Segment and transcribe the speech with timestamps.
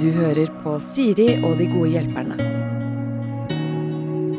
[0.00, 2.36] Du hører på Siri og de gode hjelperne.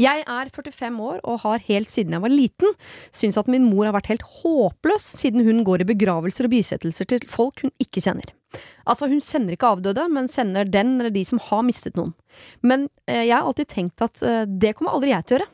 [0.00, 2.76] Jeg er 45 år og har helt siden jeg var liten
[3.10, 7.08] syntes at min mor har vært helt håpløs siden hun går i begravelser og bisettelser
[7.10, 8.32] til folk hun ikke kjenner.
[8.84, 12.12] Altså, hun sender ikke avdøde, men sender den eller de som har mistet noen.
[12.60, 15.50] Men eh, jeg har alltid tenkt at eh, det kommer aldri jeg til å gjøre.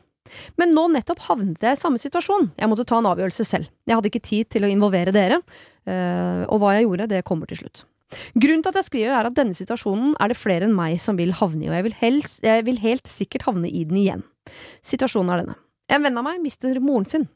[0.61, 2.51] Men nå nettopp havnet jeg i samme situasjon.
[2.59, 3.69] Jeg måtte ta en avgjørelse selv.
[3.87, 5.39] Jeg hadde ikke tid til å involvere dere,
[5.89, 7.85] eh, og hva jeg gjorde, det kommer til slutt.
[8.33, 11.17] Grunnen til at jeg skriver er at denne situasjonen er det flere enn meg som
[11.19, 14.23] vil havne i, og jeg vil, helst, jeg vil helt sikkert havne i den igjen.
[14.85, 15.59] Situasjonen er denne.
[15.89, 17.27] En venn av meg mister moren sin.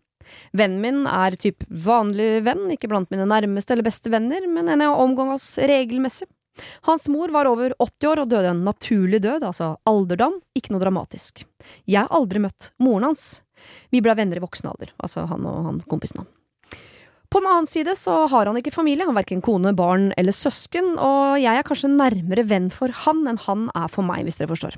[0.55, 4.83] Vennen min er typ vanlig venn, ikke blant mine nærmeste eller beste venner, men en
[4.85, 6.29] jeg omgås regelmessig.
[6.85, 10.83] Hans mor var over 80 år og døde en naturlig død, altså alderdom, ikke noe
[10.83, 11.47] dramatisk.
[11.89, 13.41] Jeg har aldri møtt moren hans.
[13.93, 16.29] Vi ble venner i voksen alder, altså han og han kompisen han.
[17.33, 20.91] På den annen side så har han ikke familie, han verken kone, barn eller søsken,
[21.01, 24.51] og jeg er kanskje nærmere venn for han enn han er for meg, hvis dere
[24.51, 24.77] forstår.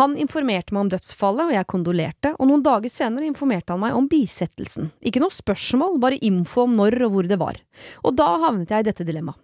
[0.00, 3.94] Han informerte meg om dødsfallet, og jeg kondolerte, og noen dager senere informerte han meg
[3.94, 4.90] om bisettelsen.
[5.06, 7.62] Ikke noe spørsmål, bare info om når og hvor det var.
[8.02, 9.38] Og da havnet jeg i dette dilemmaet.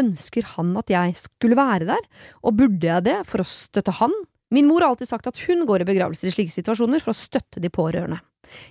[0.00, 4.22] Ønsker han at jeg skulle være der, og burde jeg det for å støtte han?
[4.48, 7.20] Min mor har alltid sagt at hun går i begravelser i slike situasjoner for å
[7.28, 8.24] støtte de pårørende.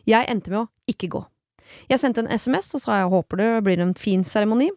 [0.10, 1.30] Jeg endte med å ikke gå.
[1.90, 4.70] Jeg sendte en SMS og sa jeg håper det blir en fin seremoni.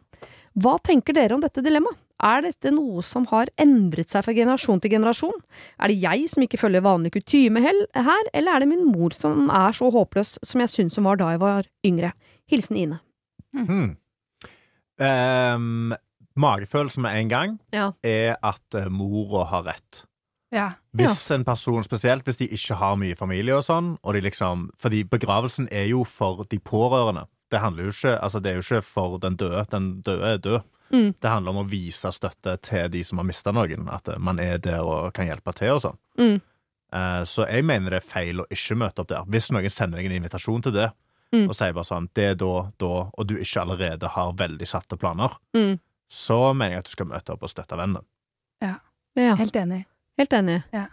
[0.58, 1.98] Hva tenker dere om dette dilemmaet?
[2.22, 5.40] Er dette noe som har endret seg fra generasjon til generasjon?
[5.82, 7.74] Er det jeg som ikke følger vanlig kutyme her,
[8.30, 11.32] eller er det min mor som er så håpløs som jeg syns hun var da
[11.34, 12.12] jeg var yngre?
[12.52, 13.00] Hilsen Ine.
[13.56, 13.96] Mm.
[15.02, 15.94] Um,
[16.38, 17.90] magefølelsen med en gang Ja.
[18.04, 20.04] er at uh, mora har rett.
[20.52, 20.66] Ja.
[20.92, 24.66] Hvis en person, spesielt hvis de ikke har mye familie og sånn, og de liksom
[24.78, 27.26] Fordi begravelsen er jo for de pårørende.
[27.50, 29.64] Det handler jo ikke Altså, det er jo ikke for den døde.
[29.72, 30.60] Den døde er død.
[30.92, 31.14] Mm.
[31.20, 33.88] Det handler om å vise støtte til de som har mista noen.
[33.88, 35.96] At uh, man er der og kan hjelpe til og sånn.
[36.20, 36.40] Mm.
[36.92, 39.24] Eh, så jeg mener det er feil å ikke møte opp der.
[39.24, 40.90] Hvis noen sender deg en invitasjon til det,
[41.32, 41.46] Mm.
[41.48, 44.98] og sier bare sånn Det er da, da, og du ikke allerede har veldig satte
[45.00, 45.78] planer, Mm.
[46.10, 48.04] så mener jeg at du skal møte opp og støtte vennen.
[48.60, 48.74] Ja,
[49.36, 49.86] Helt enig.
[50.18, 50.62] Helt enig.
[50.72, 50.86] Ja.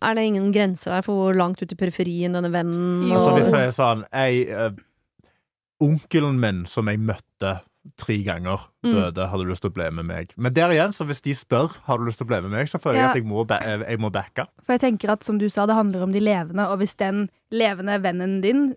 [0.00, 3.14] Er det ingen grenser der for hvor langt ut i periferien denne vennen Jo.
[3.18, 4.70] Altså hvis jeg er sånn jeg, uh,
[5.82, 7.58] Onkelen min som jeg møtte
[8.00, 8.94] tre ganger, Mm.
[8.94, 10.32] døde, hadde lyst til å bli med meg.
[10.36, 12.66] Men der igjen, så hvis de spør har du lyst til å bli med meg,
[12.66, 14.46] så føler jeg at jeg må, eh, jeg må backe.
[14.64, 17.28] For jeg tenker at som du sa, det handler om de levende, og hvis den
[17.52, 18.76] levende vennen din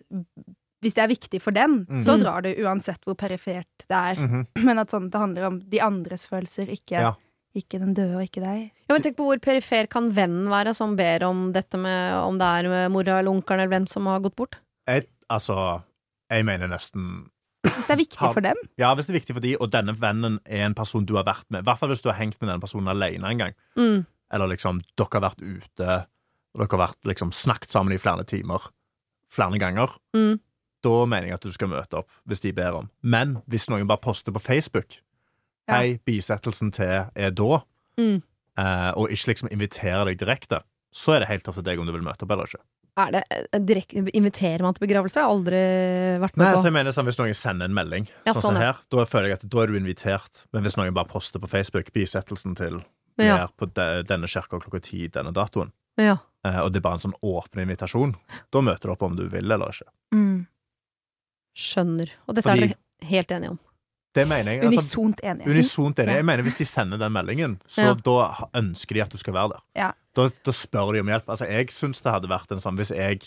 [0.81, 1.98] hvis det er viktig for den, Mm.
[2.00, 4.15] så drar du uansett hvor perifert det er.
[4.15, 4.48] Mhm.
[4.65, 7.13] Men at sånn, det handler om de andres følelser, ikke, Ja.
[7.57, 8.69] Ikke den døde og ikke deg.
[8.90, 12.38] Ja, men tenk på hvor perifer kan vennen være som ber om dette med om
[12.40, 14.60] det er med mora eller onkelen eller hvem som har gått bort?
[14.88, 15.81] Jeg, altså,
[16.30, 17.30] jeg mener nesten
[17.66, 18.56] Hvis det er viktig for dem.
[18.80, 21.25] Ja, hvis det er viktig for dem, og denne vennen er en person du har
[21.28, 23.54] vært med, i hvert fall hvis du har hengt med denne personen alene en gang,
[23.75, 24.06] Mm.
[24.31, 25.90] eller liksom dere har vært ute,
[26.56, 28.69] og dere har vært liksom snakket sammen i flere timer,
[29.30, 30.40] flere ganger, Mm.
[30.84, 32.90] da mener jeg at du skal møte opp hvis de ber om.
[33.04, 35.01] Men hvis noen bare poster på Facebook.
[35.69, 37.62] Hei, bisettelsen til er da,
[38.00, 38.21] Mm.
[38.57, 40.62] eh, og ikke liksom inviterer deg direkte,
[40.94, 42.62] så er det helt opp til deg om du vil møte opp eller ikke.
[42.98, 43.24] Er det
[43.66, 45.16] direkt, direkte Inviterer man til begravelse?
[45.16, 45.60] Jeg har aldri
[46.19, 48.42] vært med Nei, med så jeg mener sånn, Hvis noen sender en melding, Ja, sånn
[48.42, 50.44] sånn, her, da føler jeg at da er du invitert.
[50.51, 52.83] Men hvis noen bare poster på Facebook bisettelsen til
[53.19, 53.44] Ja.
[53.44, 56.18] er på de, denne kirka klokka ti denne datoen, Ja.
[56.44, 58.15] eh, og det er bare en sånn åpen invitasjon,
[58.51, 59.88] da møter du opp om du vil eller ikke.
[60.13, 60.48] Mm.
[61.56, 62.10] Skjønner.
[62.27, 63.60] Og dette Fordi- er dere helt enige om.
[64.15, 64.63] Det mener jeg.
[64.63, 65.45] Altså, Unisont enige.
[65.50, 66.15] unisont enig.
[66.15, 67.94] Jeg mener hvis de sender den meldingen, så Ja.
[67.94, 69.61] da ønsker de at du skal være der.
[69.75, 69.91] Ja.
[70.15, 71.25] Da, da spør de om hjelp.
[71.29, 73.21] Altså, jeg syns det hadde vært en sånn Hvis jeg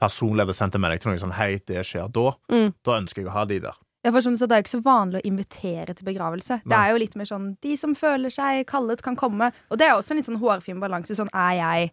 [0.00, 2.30] personlig hadde sendt en melding til noen sånn Hei, det skjer da.
[2.52, 2.74] Mm.
[2.84, 3.78] Da ønsker jeg å ha de der.
[4.04, 6.60] Ja, for sånn, så Det er jo ikke så vanlig å invitere til begravelse.
[6.64, 9.52] Det er jo litt mer sånn de som føler seg kallet, kan komme.
[9.72, 11.16] Og det er også en litt sånn hårfin balanse.
[11.18, 11.92] Sånn er jeg,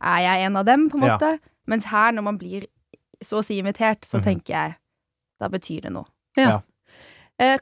[0.00, 1.16] er jeg en av dem, på en Ja.
[1.18, 1.40] måte?
[1.66, 2.66] Mens her, når man blir
[3.22, 4.24] så å si invitert, så Mhm.
[4.24, 4.76] tenker jeg
[5.40, 6.06] da betyr det noe.
[6.36, 6.60] Eh,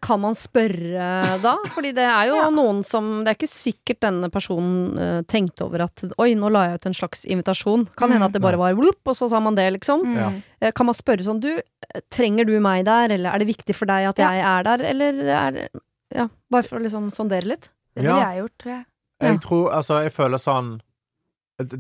[0.02, 1.54] Kan man spørre da?
[1.72, 2.48] Fordi det er jo Ja.
[2.52, 6.66] noen som Det er ikke sikkert denne personen eh, tenkte over at Oi, nå la
[6.68, 7.86] jeg ut en slags invitasjon.
[7.96, 8.28] Kan hende Mm.
[8.28, 10.04] at det bare var blup, og så sa man det, liksom.
[10.16, 10.32] Ja.
[10.60, 13.74] Eh, Kan man spørre sånn Du, eh, trenger du meg der, eller er det viktig
[13.74, 14.30] for deg at Ja.
[14.32, 15.68] jeg er der, eller er
[16.14, 17.70] Ja, bare for å liksom sondere litt.
[17.94, 18.32] Det ville Ja.
[18.34, 18.84] jeg gjort, tror jeg.
[19.22, 19.28] Ja.
[19.30, 20.80] Jeg tror, altså, jeg føler sånn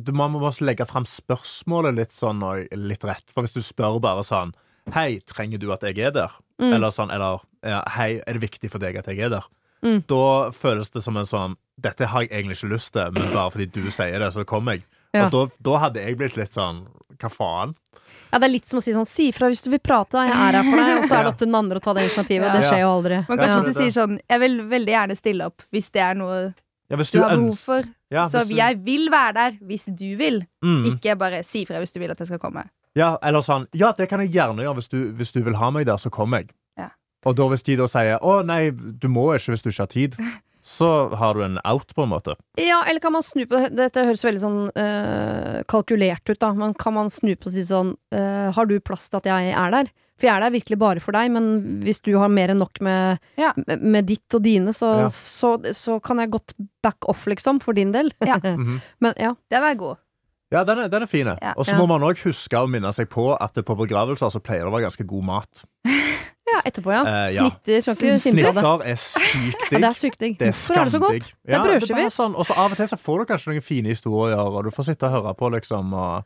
[0.04, 3.30] du, Man må også legge fram spørsmålet litt sånn og litt rett.
[3.32, 4.52] For hvis du spør bare sånn
[4.92, 6.30] Hei, trenger du at jeg er der?
[6.60, 6.74] Mm.
[6.76, 9.46] Eller sånn, eller ja, Hei, er det viktig for deg at jeg er der?
[9.82, 10.02] Mm.
[10.06, 13.50] Da føles det som en sånn Dette har jeg egentlig ikke lyst til, men bare
[13.54, 14.82] fordi du sier det, så kommer jeg.
[15.16, 15.24] Ja.
[15.24, 16.82] Og da, da hadde jeg blitt litt sånn
[17.18, 17.72] Hva faen?
[18.30, 20.30] Ja, det er litt som å si sånn Si ifra hvis du vil prate, jeg
[20.36, 22.04] er her for deg, og så er det opp til den andre å ta det
[22.06, 22.46] initiativet.
[22.46, 22.52] Ja.
[22.60, 23.18] Det skjer jo aldri.
[23.30, 26.20] Men kanskje hvis du sier sånn Jeg vil veldig gjerne stille opp hvis det er
[26.20, 26.36] noe
[26.90, 27.88] Ja, du du har behov for.
[28.10, 30.42] ja, Så du- jeg vil være der hvis du vil.
[30.62, 30.84] mm.
[30.92, 32.66] Ikke bare si fra hvis du vil at jeg skal komme.
[32.98, 34.74] Ja, eller sånn Ja, det kan jeg gjerne gjøre.
[34.80, 36.50] Hvis du, hvis du vil ha meg der, så kommer jeg.
[36.78, 36.88] Ja.
[37.26, 39.92] Og da hvis de da sier 'Å, nei, du må ikke hvis du ikke har
[39.94, 40.16] tid',
[40.62, 42.34] så har du en out, på en måte.
[42.58, 43.76] Ja, eller kan man snu på det?
[43.76, 46.52] Dette høres veldig sånn øh, kalkulert ut, da.
[46.52, 49.52] Men kan man snu på og si sånn øh, Har du plass til at jeg
[49.54, 49.88] er der?
[50.20, 52.76] For jeg er der virkelig bare for deg, men hvis du har mer enn nok
[52.84, 53.54] med, Ja.
[53.56, 55.08] med, med ditt og dine, så, Ja.
[55.08, 56.52] så, så kan jeg godt
[56.84, 58.12] back off, liksom, for din del.
[58.20, 58.36] Ja.
[58.44, 58.80] Mhm.
[59.00, 59.34] men ja.
[59.50, 59.96] Det var god.
[60.50, 61.26] Ja, den er, den er fin.
[61.30, 61.52] Ja.
[61.56, 61.78] Og så Ja.
[61.78, 64.72] må man òg huske å minne seg på at det på begravelser så pleier det
[64.72, 65.64] å være ganske god mat.
[66.50, 67.04] ja, etterpå, ja.
[67.06, 67.44] Eh, ja.
[67.46, 67.80] Snitter.
[67.80, 68.96] Skal ikke kimse av det.
[68.98, 69.80] Snitter er sykt Ja, digg.
[69.80, 70.38] det er sykt digg.
[70.38, 71.12] Det Hvorfor er det så godt?
[71.30, 72.10] Det er Ja, brødskiver.
[72.10, 74.70] Sånn, og så av og til så får du kanskje noen fine historier, og du
[74.74, 75.94] får sitte og høre på, liksom.
[75.94, 76.24] Og,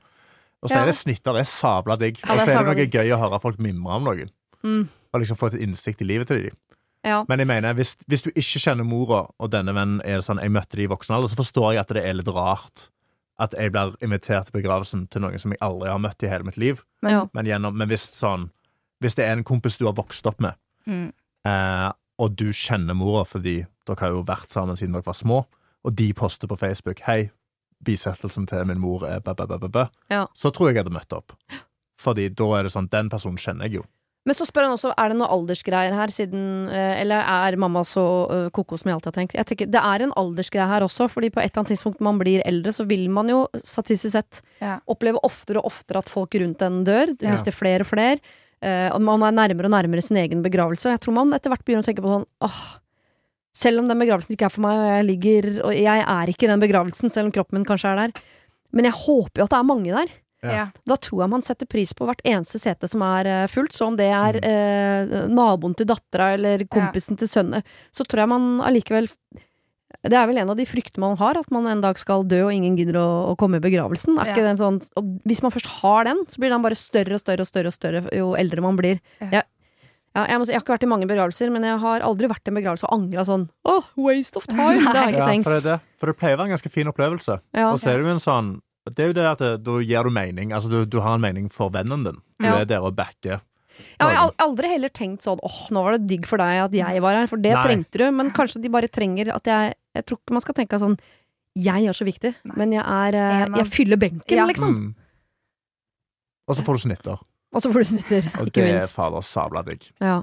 [0.62, 0.82] og så Ja.
[0.82, 1.32] er det snitter.
[1.36, 2.18] Det er sabla digg.
[2.24, 4.30] Ja, og så er det noe gøy å høre folk mimre om noen.
[4.64, 4.88] Mm.
[5.12, 6.56] Og liksom få et innsikt i livet til dem.
[7.04, 7.22] Ja.
[7.28, 10.50] Men jeg mener, hvis, hvis du ikke kjenner mora, og denne vennen er sånn Jeg
[10.50, 12.88] møtte de i voksen alder, så forstår jeg at det er litt rart
[13.38, 16.44] at jeg blir invitert til begravelsen til noen som jeg aldri har møtt i hele
[16.46, 16.82] mitt liv.
[17.02, 17.24] Men, Ja.
[17.34, 18.50] Men, gjennom, men hvis sånn
[19.02, 20.54] Hvis det er en kompis du har vokst opp med,
[20.86, 21.12] mm,
[21.44, 25.44] eh, og du kjenner mora fordi dere har jo vært sammen siden dere var små,
[25.84, 27.30] og de poster på Facebook 'Hei,
[27.84, 30.26] bisettelsen til min mor er bæ, bæ, bæ, bæ, bæ', Ja.
[30.34, 31.32] så tror jeg jeg hadde møtt opp.
[31.98, 33.84] Fordi da er det sånn Den personen kjenner jeg jo.
[34.24, 37.82] Men så spør han også, er det noe aldersgreier her, siden eh, Eller er mamma
[37.84, 39.34] så uh, koko som jeg alltid har tenkt?
[39.36, 42.16] Jeg tenker, Det er en aldersgreie her også, fordi på et eller annet tidspunkt man
[42.22, 44.78] blir eldre, så vil man jo statistisk sett Ja.
[44.88, 47.12] oppleve oftere og oftere at folk rundt en dør.
[47.18, 47.30] Du Ja.
[47.36, 48.18] mister flere og flere.
[48.64, 50.86] eh, og man er nærmere og nærmere sin egen begravelse.
[50.88, 52.78] Og jeg tror man etter hvert begynner å tenke på sånn åh,
[53.54, 56.44] selv om den begravelsen ikke er for meg, og jeg ligger Og jeg er ikke
[56.48, 58.22] i den begravelsen, selv om kroppen min kanskje er der.
[58.72, 60.08] Men jeg håper jo at det er mange der.
[60.44, 60.52] Ja.
[60.58, 60.66] ja.
[60.86, 63.72] Da tror jeg man setter pris på hvert eneste sete som er eh, fullt.
[63.72, 64.44] Så om det er Mm.
[64.50, 67.62] eh, naboen til dattera eller kompisen til sønnen,
[67.94, 69.08] så tror jeg man allikevel
[70.04, 72.42] Det er vel en av de fryktene man har, at man en dag skal dø
[72.48, 74.18] og ingen gidder å, å komme i begravelsen.
[74.18, 74.32] Er Ja.
[74.34, 77.20] ikke den sånn, og hvis man først har den, så blir den bare større og
[77.22, 78.98] større og større, og større jo eldre man blir.
[79.22, 79.28] Ja.
[79.30, 79.44] Jeg,
[80.14, 82.28] ja, jeg, må si, jeg har ikke vært i mange begravelser, men jeg har aldri
[82.28, 84.76] vært i en begravelse og angra sånn Åh, waste of time!
[84.82, 85.44] Det har jeg ikke Ja, tenkt.
[85.48, 87.40] for, det for det pleier å være en ganske fin opplevelse.
[87.54, 87.70] Ja.
[87.72, 88.52] Og så er det jo en sånn
[88.84, 90.52] Det er jo det at det, da gir du mening.
[90.52, 92.18] Altså, du, du har en mening for vennen din.
[92.38, 92.58] Du Ja.
[92.60, 93.40] er der og backer.
[93.98, 96.72] Ja, jeg har aldri heller tenkt sånn åh, nå var det digg for deg at
[96.76, 97.62] jeg var her, for det Nei.
[97.64, 98.04] trengte du.
[98.12, 100.98] Men kanskje de bare trenger at jeg Jeg tror ikke man skal tenke sånn
[101.56, 102.54] jeg er så viktig, Nei.
[102.56, 104.44] men jeg er eh, Jeg fyller benken, Ja.
[104.46, 104.68] liksom.
[104.74, 104.94] Mm.
[106.48, 107.18] Og så får du snitter.
[107.54, 108.94] Og så får du snitter, Og ikke det er minst.
[108.94, 109.86] fader sabla digg.
[110.00, 110.22] Ja.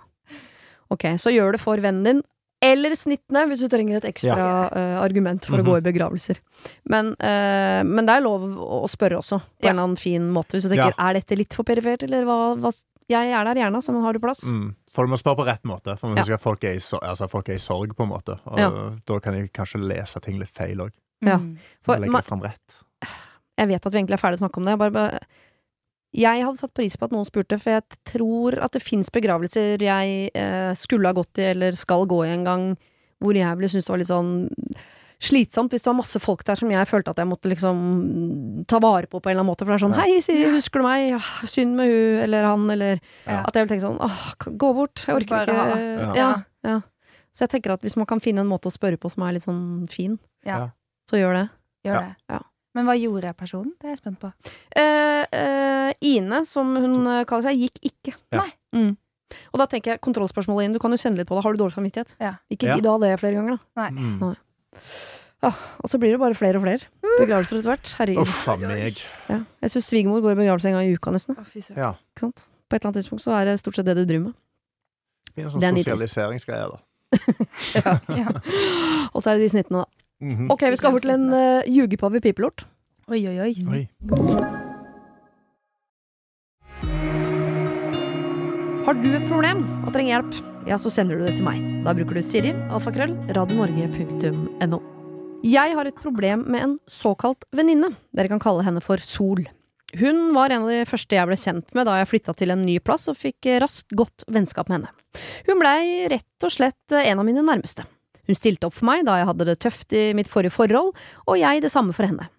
[0.91, 2.21] Ok, så gjør det for vennen din.
[2.61, 4.69] Eller snittene, hvis du trenger et ekstra Ja.
[4.69, 5.65] uh, argument for Mhm.
[5.65, 6.37] å gå i begravelser.
[6.85, 9.69] Men, uh, men det er lov å spørre også, på Ja.
[9.71, 10.53] en eller annen fin måte.
[10.59, 12.71] Hvis du tenker er dette litt for perifert, eller hva, hva
[13.09, 14.45] Jeg er der gjerne, så har du plass.
[14.45, 14.73] Mm.
[14.93, 15.97] For du må spørre på rett måte.
[15.99, 16.33] For man Ja.
[16.35, 18.39] at folk er, i, altså, folk er i sorg, på en måte.
[18.47, 18.69] Og Ja.
[19.05, 20.91] da kan jeg kanskje lese ting litt feil òg.
[21.21, 21.37] Ja.
[21.37, 21.57] Mm.
[21.83, 22.59] For Legge fram rett.
[23.57, 24.77] jeg vet at vi egentlig er ferdig å snakke om det.
[24.77, 25.19] Bare, bare,
[26.13, 29.79] jeg hadde satt pris på at noen spurte, for jeg tror at det fins begravelser
[29.81, 32.65] jeg eh, skulle ha gått i, eller skal gå i en gang,
[33.21, 34.49] hvor jeg ville synes det var litt sånn
[35.21, 38.79] slitsomt hvis det var masse folk der som jeg følte at jeg måtte liksom ta
[38.81, 39.65] vare på på en eller annen måte.
[39.67, 40.01] For det er sånn Ja.
[40.01, 41.09] 'Hei, Siri, husker du meg?
[41.11, 43.43] Ja, synd med hun eller han', eller Ja.
[43.45, 45.05] At jeg vil tenke sånn 'Åh, gå bort.
[45.05, 45.55] Jeg orker Bare ikke'.
[45.55, 45.77] ha.
[45.77, 46.13] Ja.
[46.15, 46.43] Ja.
[46.63, 46.81] Ja,
[47.33, 49.33] Så jeg tenker at hvis man kan finne en måte å spørre på som er
[49.33, 51.49] litt sånn fin, så gjør det.
[51.85, 52.01] Gjør Ja.
[52.01, 52.15] det.
[52.29, 52.39] Ja.
[52.77, 53.73] Men hva gjorde personen?
[53.79, 54.29] Det er jeg spent på.
[54.79, 58.13] Eh, eh, Ine, som hun eh, kaller seg, gikk ikke.
[58.31, 58.45] Ja.
[58.45, 58.51] Nei.
[58.77, 58.93] Mm.
[59.51, 60.75] Og da tenker jeg kontrollspørsmålet inn.
[60.75, 61.43] Du kan jo kjenne litt på det.
[61.45, 62.15] Har du dårlig samvittighet?
[62.23, 62.33] Ja.
[62.51, 62.77] Ikke Ja.
[62.79, 63.89] gidd å det flere ganger, da.
[63.91, 64.35] Mm.
[65.41, 66.85] Og så blir det bare flere og flere
[67.19, 67.91] begravelser etter hvert.
[67.97, 68.27] Herregud.
[68.27, 68.99] Uff a meg.
[69.31, 69.39] Ja.
[69.65, 71.35] Jeg syns svigermor går i begravelse en gang i uka, nesten.
[71.75, 71.95] Ja.
[72.13, 72.47] Ikke sant?
[72.69, 74.35] På et eller annet tidspunkt så er det stort sett det du driver med.
[75.31, 76.79] Det er en sånn er sosialiseringsgreie, da.
[77.75, 78.27] Ja.
[79.11, 80.00] Og så er det de snittene, da.
[80.21, 80.51] Mhm.
[80.53, 82.65] Ok, vi skal over til en uh, ljugepave pipelort.
[83.09, 83.53] Oi, oi, oi.
[83.73, 83.81] Oi.
[88.85, 90.37] Har du et problem og trenger hjelp,
[90.69, 91.61] ja, så sender du det til meg.
[91.85, 94.79] Da bruker du Siri, alfakrøll, radionorge.no.
[95.45, 97.91] Jeg har et problem med en såkalt venninne.
[98.13, 99.41] Dere kan kalle henne for Sol.
[99.97, 102.61] Hun var en av de første jeg ble kjent med da jeg flytta til en
[102.63, 104.93] ny plass og fikk eh, raskt godt vennskap med henne.
[105.49, 107.83] Hun blei rett og slett eh, en av mine nærmeste.
[108.27, 110.93] Hun stilte opp for meg da jeg hadde det tøft i mitt forrige forhold,
[111.25, 112.29] og jeg det samme for henne.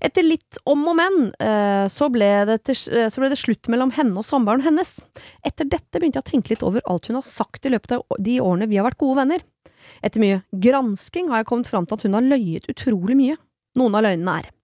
[0.00, 3.92] Etter litt om og men, eh, så ble, det eh, så ble det slutt mellom
[3.94, 4.96] henne og samboeren hennes.
[5.46, 8.04] Etter dette begynte jeg å tenke litt over alt hun har sagt i løpet av
[8.18, 9.44] de årene vi har vært gode venner.
[10.04, 13.38] Etter mye gransking har jeg kommet fram til at hun har løyet utrolig mye.
[13.78, 14.54] Noen av løgnene er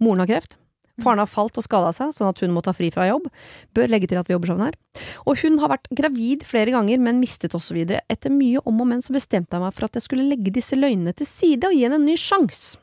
[0.00, 0.56] moren har kreft,
[1.02, 3.30] faren har falt og skada seg sånn at hun må ta fri fra jobb,
[3.76, 4.78] bør legge til at vi jobber sammen her,
[5.24, 7.80] og hun har vært gravid flere ganger, men mistet osv.
[7.84, 10.78] Etter mye om og men så bestemte jeg meg for at jeg skulle legge disse
[10.78, 12.78] løgnene til side og gi henne en ny sjanse.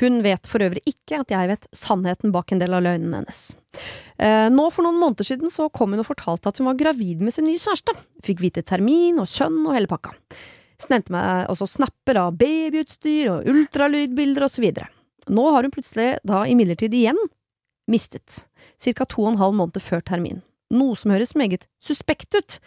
[0.00, 3.42] Hun vet for øvrig ikke at jeg vet sannheten bak en del av løgnene hennes.
[4.18, 7.22] Eh, nå for noen måneder siden så kom hun og fortalte at hun var gravid
[7.22, 7.94] med sin nye kjæreste.
[8.26, 10.14] Fikk vite termin og kjønn og hele pakka.
[10.80, 14.88] Sendte meg også snapper av babyutstyr og ultralydbilder videre.
[15.30, 17.18] Nå har hun plutselig da imidlertid igjen
[17.90, 18.44] mistet,
[18.80, 19.04] ca.
[19.04, 20.40] to og en halv måned før termin.
[20.70, 22.60] Noe som høres meget suspekt ut.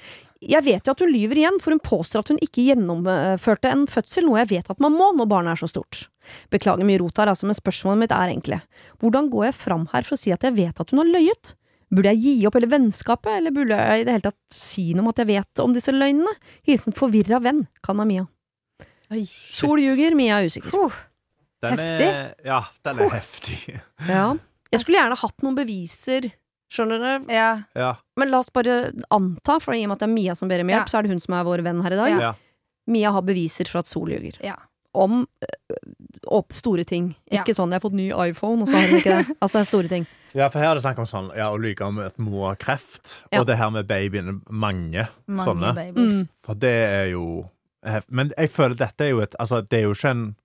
[0.43, 3.85] Jeg vet jo at hun lyver igjen, for hun påstår at hun ikke gjennomførte en
[3.87, 6.09] fødsel, noe jeg vet at man må når barnet er så stort.
[6.51, 8.59] Beklager mye rot her, altså, men spørsmålet mitt er egentlig,
[8.99, 11.55] hvordan går jeg fram her for å si at jeg vet at hun har løyet?
[11.93, 15.05] Burde jeg gi opp hele vennskapet, eller burde jeg i det hele tatt si noe
[15.05, 16.35] om at jeg vet om disse løgnene?
[16.67, 18.27] Hilsen forvirra venn, kan av Mia.
[19.13, 19.23] Oi.
[19.53, 20.95] Sol ljuger, Mia er usikker.
[21.63, 23.77] Den er, ja, den er heftig.
[24.09, 24.33] Ja.
[24.73, 26.31] Jeg skulle gjerne hatt noen beviser,
[26.73, 27.49] skjønner dere, Ja.
[27.77, 27.93] Ja.
[28.17, 30.61] men la oss bare anta, for i og med at det er Mia som ber
[30.65, 30.91] om hjelp, Ja.
[30.91, 32.19] så er det hun som er vår venn her i dag.
[32.19, 32.33] Ja.
[32.87, 34.39] Mia har beviser for at Sol ljuger.
[34.43, 34.55] Ja.
[34.95, 35.77] Om øh,
[36.27, 37.15] opp store ting.
[37.31, 37.41] Ja.
[37.43, 39.35] Ikke sånn 'jeg har fått ny iPhone', og så har hun ikke det.
[39.41, 40.07] Altså det er store ting.
[40.35, 42.55] Ja, for her er det snakk om sånn, ja, å lyve om at mor har
[42.55, 43.39] kreft, Ja.
[43.41, 45.73] og det her med babyen, mange, Mange sånne.
[45.75, 45.93] babyer.
[45.93, 46.29] Mm.
[46.43, 47.49] For det er jo
[48.09, 50.35] Men jeg føler dette er jo et Altså, det er jo ikke en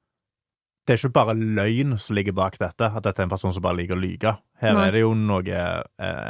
[0.88, 3.60] Det er ikke bare løgn som ligger bak dette, at dette er en person som
[3.64, 4.30] bare liker å lyge.
[4.62, 4.86] Her Nei.
[4.88, 5.82] er det jo noe eh,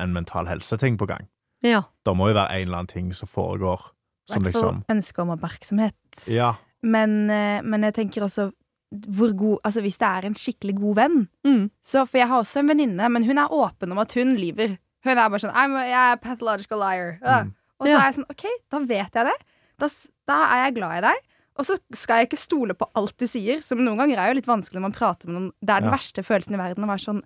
[0.03, 1.29] en mental helseting på gang.
[1.63, 1.85] Ja.
[2.05, 3.85] Det må jo være en eller annen ting som foregår
[4.29, 5.95] som liksom ønske om oppmerksomhet.
[6.27, 6.57] Ja.
[6.83, 8.51] Men, eh, men jeg tenker også
[9.15, 11.71] hvor god Altså hvis det er en skikkelig god venn Mm.
[11.85, 14.79] så, For jeg har også en venninne, men hun er åpen om at hun lyver.
[15.05, 17.19] Hun er bare sånn I'm a, 'Jeg er pathological liar'.
[17.23, 17.43] Ja.
[17.45, 17.55] Mm.
[17.81, 17.99] Og så Ja.
[18.01, 19.39] er jeg sånn OK, da vet jeg det.
[19.79, 19.89] Da,
[20.27, 21.17] da er jeg glad i deg.
[21.59, 24.39] Og så skal jeg ikke stole på alt du sier, som noen ganger er jo
[24.39, 25.53] litt vanskelig når man prater med noen.
[25.61, 25.97] Det er den Ja.
[25.97, 27.23] verste følelsen i verden å være sånn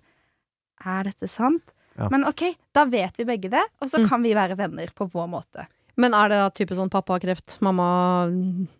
[0.85, 1.61] Er dette sant?
[1.97, 2.09] Ja.
[2.09, 4.09] Men OK, da vet vi begge det, og så Mm.
[4.09, 5.67] kan vi være venner på vår måte.
[5.95, 8.27] Men er det da type sånn pappa har kreft, mamma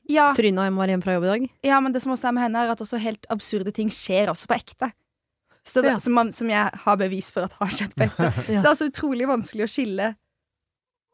[0.10, 1.50] Ja, tryna hjemme var hjemme fra jobb i dag?
[1.64, 4.28] ja, men det som også er med henne, er at også helt absurde ting skjer
[4.34, 4.92] også på ekte.
[5.64, 5.98] Så det, Ja.
[6.00, 8.34] som, man, som jeg har bevis for at har skjedd på ekte.
[8.50, 8.60] Ja.
[8.60, 10.16] Så det er altså utrolig vanskelig å skille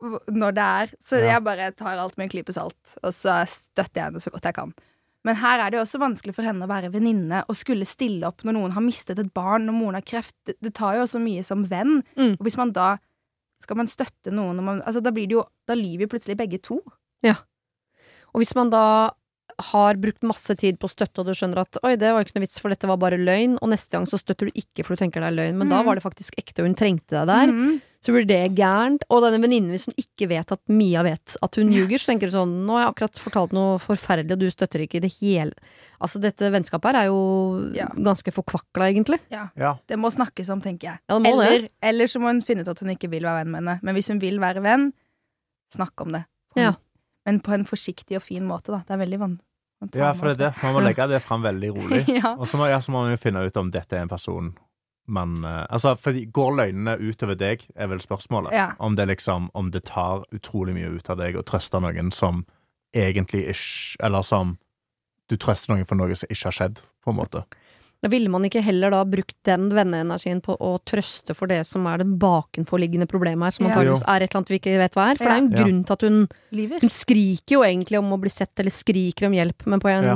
[0.01, 0.93] når det er.
[1.03, 1.33] Så Ja.
[1.35, 4.43] jeg bare tar alt med en klype salt, og så støtter jeg henne så godt
[4.47, 4.73] jeg kan.
[5.25, 8.23] Men her er det jo også vanskelig for henne å være venninne og skulle stille
[8.23, 10.33] opp når noen har mistet et barn, når moren har kreft.
[10.47, 12.03] Det, det tar jo også mye som venn.
[12.15, 12.37] Mm.
[12.39, 12.97] Og hvis man da
[13.61, 16.61] skal man støtte noen man, altså Da blir det jo Da lyver jo plutselig begge
[16.63, 16.79] to.
[17.21, 17.35] Ja.
[18.33, 19.11] Og hvis man da
[19.59, 22.35] har brukt masse tid på å støtte, og du skjønner at oi, det var ikke
[22.37, 24.95] noe vits, for dette var bare løgn, og neste gang så støtter du ikke for
[24.95, 25.85] du tenker det er løgn, men da Mm.
[25.85, 27.81] var det faktisk ekte, og hun trengte deg der, Mm.
[28.01, 29.01] så blir det gærent.
[29.09, 32.29] Og denne venninnen, hvis hun ikke vet at Mia vet at hun ljuger, så tenker
[32.31, 35.13] du sånn nå har jeg akkurat fortalt noe forferdelig, og du støtter ikke i det
[35.19, 35.51] hele
[36.01, 37.87] Altså, dette vennskapet her er jo Ja.
[37.87, 39.19] ganske forkvakla, egentlig.
[39.29, 39.49] ja.
[39.85, 40.99] Det må snakkes om, tenker jeg.
[41.09, 41.71] Ja, det må eller, det.
[41.83, 43.79] eller så må hun finne ut at hun ikke vil være venn med henne.
[43.83, 44.93] Men hvis hun vil være venn,
[45.75, 46.25] snakk om det.
[46.55, 46.73] Hun Ja.
[47.29, 48.81] Men på en forsiktig og fin måte, da.
[48.87, 49.45] Det er veldig vanskelig.
[49.95, 50.63] Ja, for det er det.
[50.63, 52.01] Man må legge det fram veldig rolig.
[52.19, 52.33] ja.
[52.35, 54.49] Og så må, ja, så må man jo finne ut om dette er en person
[55.09, 58.53] man eh, Altså, for Går løgnene utover deg, er vel spørsmålet.
[58.53, 58.71] Ja.
[58.79, 62.45] Om det liksom Om det tar utrolig mye ut av deg å trøste noen som
[62.93, 64.57] egentlig ikke Eller som
[65.29, 67.43] du trøster noen for noe som ikke har skjedd, på en måte.
[68.01, 71.83] Da ville man ikke heller da brukt den venneenergien på å trøste for det som
[71.91, 73.73] er det bakenforliggende problemet her, som Ja.
[73.73, 75.15] antakeligvis er et eller annet vi ikke vet hva er.
[75.19, 76.19] For det er jo en grunn til at hun
[76.51, 76.79] Lyver.
[76.79, 80.03] Hun skriker jo egentlig om å bli sett, eller skriker om hjelp, men på en
[80.05, 80.15] Ja.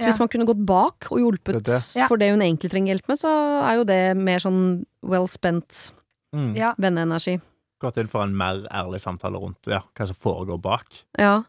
[0.00, 2.08] Så hvis man kunne gått bak og hjulpet Det det.
[2.08, 3.28] For det hun egentlig trenger hjelp med, så
[3.68, 5.92] er jo det mer sånn well spent
[6.32, 6.54] Mm.
[6.78, 7.40] Venneenergi.
[7.80, 10.86] Gått inn for en mer ærlig samtale rundt ja, hva som foregår bak.
[11.18, 11.42] Ja.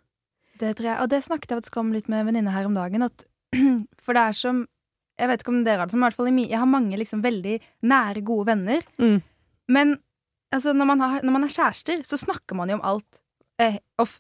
[0.58, 2.74] Det tror jeg, og det snakket jeg faktisk om litt med en venninne her om
[2.74, 3.04] dagen.
[3.04, 3.26] At,
[4.02, 4.68] for det er som
[5.22, 6.70] Jeg vet ikke om dere har det som, men i hvert fall i jeg har
[6.70, 7.58] mange liksom veldig
[7.92, 8.86] nære, gode venner.
[9.02, 9.20] Mm.
[9.72, 9.98] Men
[10.54, 13.22] altså, når, man har, når man er kjærester, så snakker man jo om alt.
[13.62, 14.18] Eh, of,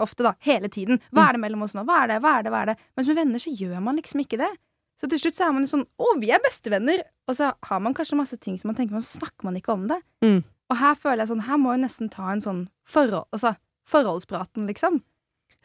[0.00, 0.32] ofte, da.
[0.46, 1.02] Hele tiden.
[1.12, 1.84] Hva er det mellom oss nå?
[1.88, 2.22] Hva er det?
[2.24, 2.52] Hva er det?
[2.54, 2.78] Hva er det?
[2.96, 4.50] Mens med venner så gjør man liksom ikke det.
[4.98, 7.04] Så til slutt så er man jo sånn Å, vi er bestevenner!
[7.28, 9.58] Og så har man kanskje masse ting som man tenker på, men så snakker man
[9.60, 10.00] ikke om det.
[10.24, 10.40] Mm.
[10.72, 13.54] Og her føler jeg sånn Her må jeg nesten ta en sånn forhold, altså,
[13.88, 15.02] forholdspraten, liksom.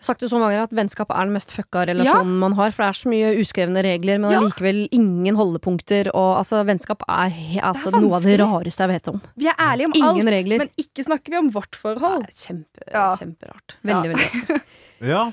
[0.01, 2.83] Sagt det så mange ganger at vennskap er den mest fucka relasjonen man har, for
[2.83, 4.39] det er så mye uskrevne regler, men Ja.
[4.41, 7.31] allikevel ingen holdepunkter, og altså, vennskap er,
[7.63, 9.21] altså, Det er noe av det rareste jeg vet om.
[9.37, 10.57] Vi er ærlige om Ingen alt, regler.
[10.57, 12.25] men ikke snakker vi om vårt forhold.
[12.27, 13.15] Det er kjempe, Ja.
[13.15, 13.77] kjemperart.
[13.83, 14.01] Veldig, Ja.
[14.11, 14.61] veldig rart.
[15.13, 15.31] Ja.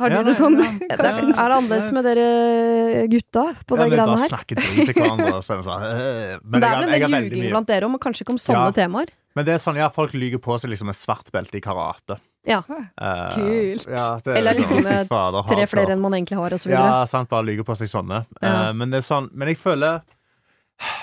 [0.00, 0.54] Har du Ja, det sånn?
[0.62, 0.70] ja.
[0.78, 4.28] Det er, er det annerledes med dere gutta på ja, de greiene her?
[4.30, 5.26] snakker drit til hverandre.
[5.38, 8.00] Er sånn, men det er har, vel jeg en del ljuging blant dere om, og
[8.00, 8.70] kanskje ikke om sånne Ja.
[8.70, 9.08] temaer.
[9.34, 12.18] Men det er sånn, ja, folk lyver på seg liksom et svart belte i karate.
[12.46, 12.62] Ja.
[12.68, 13.86] Uh, Kult.
[13.90, 16.84] Ja, det er Eller liksom med fader, Tre flere enn man egentlig har, videre.
[16.86, 18.22] Ja, sant, bare lyver på seg sånne.
[18.40, 18.52] Ja.
[18.68, 20.00] Eh, men det er sånn Men jeg føler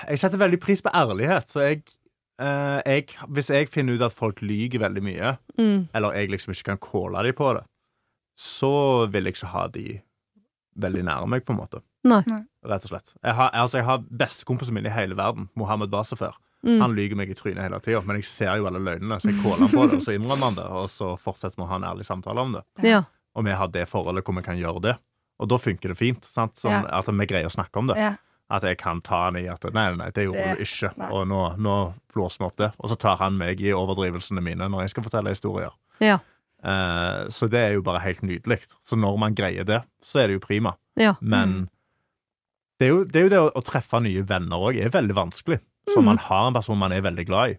[0.08, 1.84] Jeg setter veldig pris på ærlighet, så jeg,
[2.42, 5.88] uh, jeg Hvis jeg finner ut at folk lyver veldig mye, Mm.
[5.94, 7.64] eller jeg liksom ikke kan calle dem på det,
[8.38, 10.02] så vil jeg ikke ha de
[10.76, 11.80] veldig nære meg, på en måte.
[12.04, 12.20] Nei.
[12.66, 13.14] Rett og slett.
[13.24, 16.36] Jeg har, altså, jeg har bestekompisen min i hele verden, Mohammed Basefer.
[16.66, 16.80] Mm.
[16.82, 19.38] Han lyver meg i trynet hele tida, men jeg ser jo alle løgnene, så jeg
[19.44, 21.76] caller han på det, og så innrømmer han det, og så fortsetter vi å ha
[21.78, 22.64] en ærlig samtale om det.
[22.82, 23.04] Ja.
[23.36, 24.96] Og vi har det forholdet hvor vi kan gjøre det.
[25.40, 26.24] Og da funker det fint.
[26.26, 26.56] Sant?
[26.58, 26.84] Sånn Ja.
[27.00, 27.98] At vi greier å snakke om det.
[28.00, 28.14] Ja.
[28.50, 30.92] At jeg kan ta han i at Nei, nei, det gjorde Det- du ikke.
[30.98, 31.10] nei.
[31.12, 32.72] Og nå, nå blåser vi opp det.
[32.80, 35.72] Og så tar han meg i overdrivelsene mine når jeg skal fortelle historier.
[36.00, 36.20] Ja.
[36.64, 38.62] Eh, så det er jo bare helt nydelig.
[38.86, 40.76] Så når man greier det, så er det jo prima.
[40.96, 41.16] Ja.
[41.22, 41.70] Men Mm.
[42.80, 45.14] det, er jo, det er jo det å, å treffe nye venner òg er veldig
[45.16, 45.60] vanskelig.
[45.90, 46.06] Så Mm.
[46.06, 47.58] man har en person man er veldig glad i,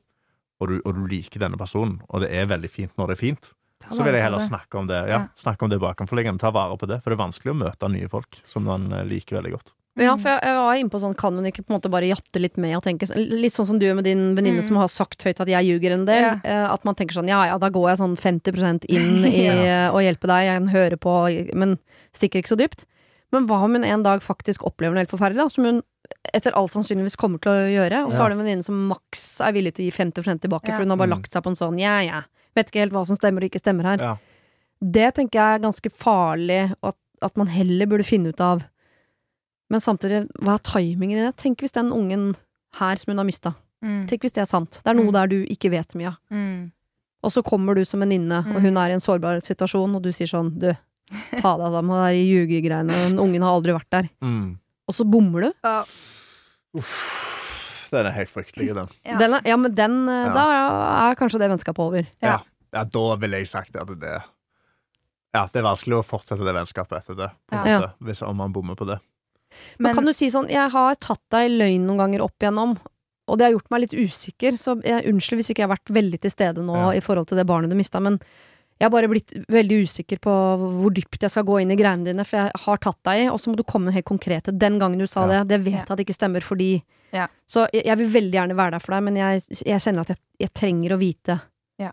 [0.61, 3.21] og du, og du liker denne personen, og det er veldig fint når det er
[3.27, 3.53] fint.
[3.93, 5.29] Så vil jeg heller snakke om det ja, Ja.
[5.37, 6.39] snakke om det bakenforliggende.
[6.41, 9.05] Ta vare på det, for det er vanskelig å møte nye folk som man eh,
[9.05, 9.73] liker veldig godt.
[9.99, 12.05] Ja, for jeg, jeg var inne på sånn, kan hun ikke på en måte bare
[12.09, 14.65] jatte litt med og tenke sånn- Litt sånn som du med din venninne Mm.
[14.65, 16.21] som har sagt høyt at jeg ljuger en del.
[16.23, 16.41] Ja.
[16.45, 19.89] eh, At man tenker sånn ja ja, da går jeg sånn 50% inn i eh,
[19.93, 21.79] å hjelpe deg, jeg hører på, men
[22.13, 22.85] stikker ikke så dypt.
[23.33, 25.83] Men hva om hun en dag faktisk opplever noe helt forferdelig, da, som hun
[26.33, 28.23] etter all sannsynligvis kommer til å gjøre, og så Ja.
[28.23, 30.77] har du en venninne som maks er villig til å gi 50 tilbake, Ja.
[30.77, 31.17] for hun har bare Mm.
[31.19, 32.23] lagt seg på en sånn ja ja,
[32.55, 33.99] vet ikke helt hva som stemmer og ikke stemmer her.
[33.99, 34.17] Ja.
[34.81, 38.63] Det tenker jeg er ganske farlig, og at, at man heller burde finne ut av.
[39.69, 41.37] Men samtidig, hva er timingen i det?
[41.37, 42.37] Tenk hvis den ungen
[42.75, 44.07] her som hun har mista, Mm.
[44.07, 44.81] tenk hvis det er sant.
[44.85, 45.13] Det er noe Mm.
[45.13, 46.17] der du ikke vet mye av.
[46.31, 46.73] Mm.
[47.25, 48.61] Og så kommer du som venninne, og Mm.
[48.63, 50.77] hun er i en sårbar situasjon, og du sier sånn du,
[51.41, 54.09] ta deg sammen med de ljugegreiene, den ungen har aldri vært der.
[54.25, 54.59] Mm.
[54.89, 55.53] Og så bommer du.
[55.67, 55.81] Ja.
[56.77, 58.89] Uff, den er helt fryktelig, den.
[59.07, 59.19] Ja.
[59.21, 60.33] Den er, ja, men den, eh, Ja.
[60.35, 60.47] da
[61.11, 62.07] er kanskje det vennskapet over.
[62.23, 62.39] Ja.
[62.75, 64.23] Ja, da ville jeg sagt at det
[65.35, 68.37] Ja, det er vanskelig å fortsette det vennskapet etter det, på en måte, hvis, om
[68.37, 68.99] man bommer på det.
[69.79, 72.39] Men Men kan du si sånn, jeg har tatt deg i løgn noen ganger opp
[72.41, 72.79] igjennom,
[73.29, 75.93] og det har gjort meg litt usikker, så jeg, unnskyld hvis ikke jeg har vært
[75.93, 76.91] veldig til stede nå Ja.
[76.97, 78.19] i forhold til det barnet du mista, men
[78.79, 80.33] jeg har bare blitt veldig usikker på
[80.83, 83.29] hvor dypt jeg skal gå inn i greiene dine, for jeg har tatt deg i,
[83.33, 84.53] og så må du komme helt konkrete.
[84.53, 85.43] Den gangen du sa Ja.
[85.45, 86.83] det, det vet jeg at det ikke stemmer fordi
[87.15, 87.29] Ja.
[87.49, 90.09] Så jeg, jeg vil veldig gjerne være der for deg, men jeg, jeg kjenner at
[90.13, 91.41] jeg, jeg trenger å vite.
[91.81, 91.93] Ja.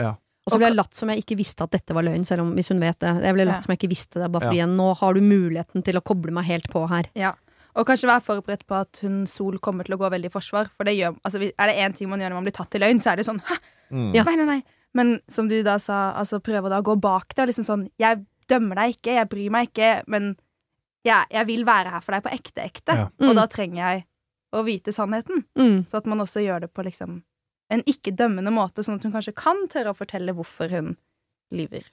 [0.00, 0.14] Ja.
[0.46, 2.54] Og så ble jeg latt som jeg ikke visste at dette var løgn, selv om
[2.56, 3.12] hvis hun vet det.
[3.22, 3.64] Jeg ble latt Ja.
[3.66, 6.44] som jeg ikke visste det, bare fordi nå har du muligheten til å koble meg
[6.50, 7.06] helt på her.
[7.14, 7.34] Ja.
[7.76, 10.70] Og kanskje være forberedt på at hun Sol kommer til å gå veldig i forsvar.
[10.78, 12.80] For det gjør, altså, er det én ting man gjør når man blir tatt i
[12.80, 13.58] løgn, så er det sånn Hæ?
[13.92, 14.14] Mm.
[14.16, 14.24] Ja.
[14.24, 14.62] Nei, nei, nei.
[14.96, 17.44] Men som du da sa, altså prøve å gå bak det.
[17.44, 20.34] og Liksom sånn Jeg dømmer deg ikke, jeg bryr meg ikke, men
[21.06, 22.94] jeg, jeg vil være her for deg på ekte, ekte.
[23.02, 23.08] Ja.
[23.20, 23.28] Mm.
[23.30, 24.04] Og da trenger jeg
[24.56, 25.44] å vite sannheten.
[25.58, 25.80] Mm.
[25.90, 27.20] Så at man også gjør det på liksom
[27.74, 30.94] en ikke-dømmende måte, sånn at hun kanskje kan tørre å fortelle hvorfor hun
[31.54, 31.88] lyver.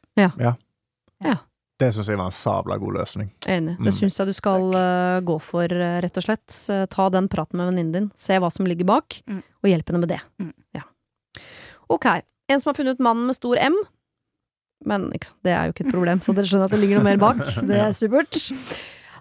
[1.82, 3.32] Det syns jeg var en sabla god løsning.
[3.50, 3.74] Enig.
[3.80, 3.88] Mm.
[3.88, 6.46] Det syns jeg du skal uh, gå for, uh, rett og slett.
[6.54, 9.42] Så ta den praten med venninnen din, se hva som ligger bak, Mm.
[9.42, 10.22] og hjelp henne med det.
[10.40, 10.54] Mm.
[10.78, 10.86] Ja.
[11.90, 12.06] Ok.
[12.52, 13.78] En som har funnet mannen med stor M.
[14.84, 17.22] Men det er jo ikke et problem, så dere skjønner at det ligger noe mer
[17.22, 17.40] bak.
[17.70, 18.40] Det er supert.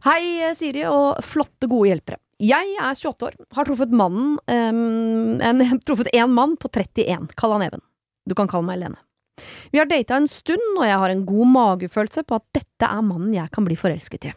[0.03, 0.23] Hei,
[0.59, 2.19] Siri og flotte, gode hjelpere.
[2.43, 7.31] Jeg er 28 år, har truffet mannen um, en, truffet én mann på 31.
[7.39, 7.85] Kall han Even.
[8.27, 8.99] Du kan kalle meg Lene.
[9.71, 13.07] Vi har data en stund, og jeg har en god magefølelse på at dette er
[13.07, 14.35] mannen jeg kan bli forelsket i.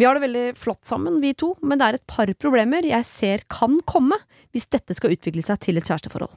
[0.00, 3.06] Vi har det veldig flott sammen, vi to, men det er et par problemer jeg
[3.08, 4.18] ser kan komme
[4.54, 6.32] hvis dette skal utvikle seg til et kjæresteforhold.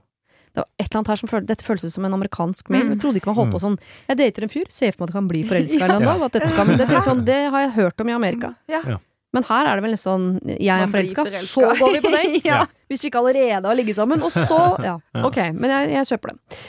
[0.50, 2.88] Det var et eller annet her som følte, Dette føles ut som en amerikansk mail.
[2.88, 2.94] Mm.
[2.96, 3.76] Jeg trodde ikke man holdt på sånn
[4.08, 6.24] Jeg dater en fyr, ser for meg at jeg kan bli forelska en eller annen
[6.26, 6.88] dag.
[6.90, 8.54] Det, sånn, det har jeg hørt om i Amerika.
[8.72, 8.82] Ja.
[8.96, 8.98] Ja.
[9.38, 10.24] Men her er det vel litt sånn
[10.56, 12.42] Jeg er forelska, så går vi på date!
[12.50, 12.64] Ja.
[12.90, 14.24] Hvis vi ikke allerede har ligget sammen.
[14.26, 15.22] Og så Ja, Ja.
[15.28, 15.38] ok.
[15.54, 16.60] Men jeg, jeg kjøper det.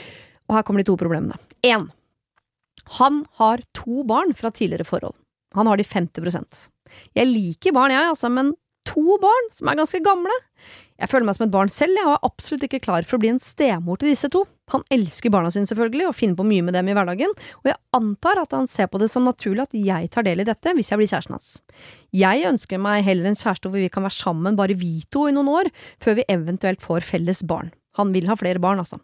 [0.49, 1.39] Og her kommer de to problemene.
[1.65, 1.87] Én.
[2.99, 5.15] Han har to barn fra tidligere forhold.
[5.55, 6.69] Han har de 50%
[7.15, 8.53] Jeg liker barn, jeg, altså, men
[8.85, 10.33] to barn som er ganske gamle?
[11.01, 13.21] Jeg føler meg som et barn selv, jeg og er absolutt ikke klar for å
[13.23, 14.43] bli en stemor til disse to.
[14.71, 17.75] Han elsker barna sine selvfølgelig, og finner på mye med dem i hverdagen, og jeg
[17.97, 20.93] antar at han ser på det som naturlig at jeg tar del i dette hvis
[20.93, 21.49] jeg blir kjæresten hans.
[22.15, 25.33] Jeg ønsker meg heller en kjæreste hvor vi kan være sammen bare vi to i
[25.35, 27.73] noen år, før vi eventuelt får felles barn.
[27.99, 29.01] Han vil ha flere barn, altså.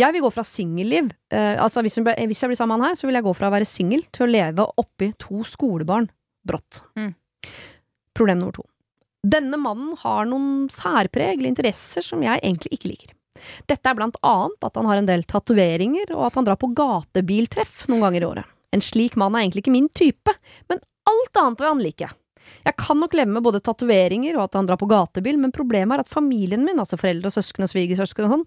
[0.00, 2.86] Jeg vil gå fra singelliv, eh, altså hvis jeg, ble- hvis jeg blir sammen med
[2.86, 5.42] han her, så vil jeg gå fra å være singel til å leve oppi to
[5.48, 6.06] skolebarn
[6.46, 6.84] brått.
[6.96, 7.10] Mm.
[8.16, 8.64] Problem nummer to.
[9.22, 13.12] Denne mannen har noen særpreg eller interesser som jeg egentlig ikke liker.
[13.70, 16.70] Dette er blant annet at han har en del tatoveringer, og at han drar på
[16.78, 18.50] gatebiltreff noen ganger i året.
[18.74, 20.34] En slik mann er egentlig ikke min type,
[20.70, 22.12] men alt annet vil han liker
[22.64, 22.76] jeg.
[22.82, 26.04] Kan nok leve med både tatoveringer og at han drar på gatebil, men problemet er
[26.04, 28.44] at familien min, altså foreldre og søsken og svigersøsken og sånn,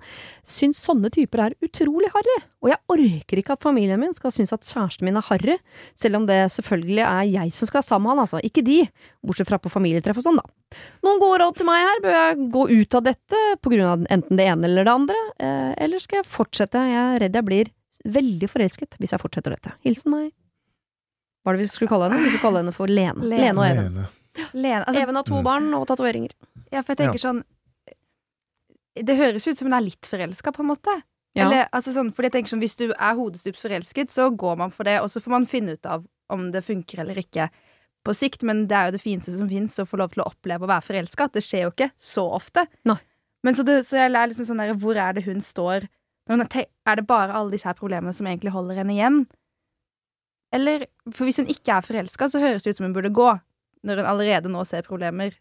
[0.55, 4.53] syns sånne typer er utrolig harry, og jeg orker ikke at familien min skal synes
[4.55, 5.57] at kjæresten min er harry,
[5.97, 8.79] selv om det selvfølgelig er jeg som skal være sammen med han, altså, ikke de,
[9.25, 10.79] bortsett fra på familietreff og sånn, da.
[11.05, 14.07] Noen gode råd til meg her, bør jeg gå ut av dette på grunn av
[14.11, 17.47] enten det ene eller det andre, eh, eller skal jeg fortsette, jeg er redd jeg
[17.47, 19.73] blir veldig forelsket hvis jeg fortsetter dette.
[19.85, 20.33] Hilsen meg.
[21.45, 22.23] Hva er det vi skulle kalle henne?
[22.25, 23.21] Vi skulle kalle henne for Lene.
[23.21, 23.39] Lene.
[23.45, 23.83] Lene og Even.
[23.93, 24.07] Lene.
[24.53, 25.43] Lene, altså, Even har to Mm.
[25.45, 26.33] barn og tatoveringer.
[26.71, 27.43] ja, for jeg tenker sånn
[28.95, 30.93] Det høres ut som hun er litt forelska, på en måte.
[31.35, 31.45] Ja.
[31.49, 34.71] Eller, altså sånn, fordi jeg tenker sånn, Hvis du er hodestups forelsket, så går man
[34.71, 37.49] for det, og så får man finne ut av om det funker eller ikke
[38.05, 40.29] på sikt, men det er jo det fineste som fins, å få lov til å
[40.31, 41.27] oppleve å være forelska.
[41.33, 42.67] Det skjer jo ikke så ofte.
[42.85, 42.97] Nei.
[43.43, 45.87] Men så, det, så jeg lærer liksom sånn der, hvor er det hun står
[46.29, 49.27] er, er det bare alle disse her problemene som egentlig holder henne igjen?
[50.53, 53.39] Eller, for hvis hun ikke er forelska, så høres det ut som hun burde gå,
[53.83, 55.33] når hun allerede nå ser problemer.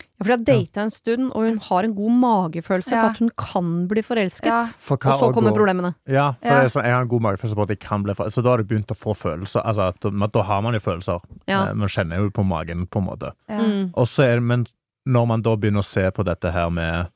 [0.00, 3.02] Ja, for de har data en stund, og hun har en god magefølelse Ja.
[3.02, 4.46] på at hun kan bli forelsket.
[4.48, 4.62] Ja.
[4.64, 5.94] For Og så kommer gå- problemene.
[6.08, 6.60] Ja, for Ja.
[6.62, 8.42] Det er sånn, jeg har en god magefølelse på at jeg kan bli forelsket, Så
[8.42, 9.62] da har du begynt å få følelser.
[9.64, 11.20] Altså, at da, da har man jo følelser.
[11.46, 11.68] Ja.
[11.68, 13.32] Eh, Man kjenner jo på magen, på en måte.
[13.48, 13.58] Ja.
[13.60, 13.90] Mm.
[13.94, 14.66] Og så er det, men
[15.06, 17.08] når man da begynner å se på dette her med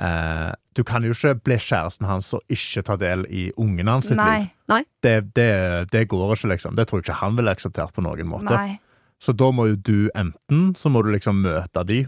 [0.00, 4.06] eh, Du kan jo ikke bli kjæresten hans og ikke ta del i ungen hans
[4.08, 4.46] sitt liv.
[4.70, 4.84] Nei.
[5.02, 5.50] Det, det,
[5.92, 6.76] det går ikke, liksom.
[6.78, 8.54] Det tror jeg ikke han ville akseptert på noen måte.
[8.54, 8.78] Nei.
[9.20, 12.06] Så da må jo du enten så må du liksom møte de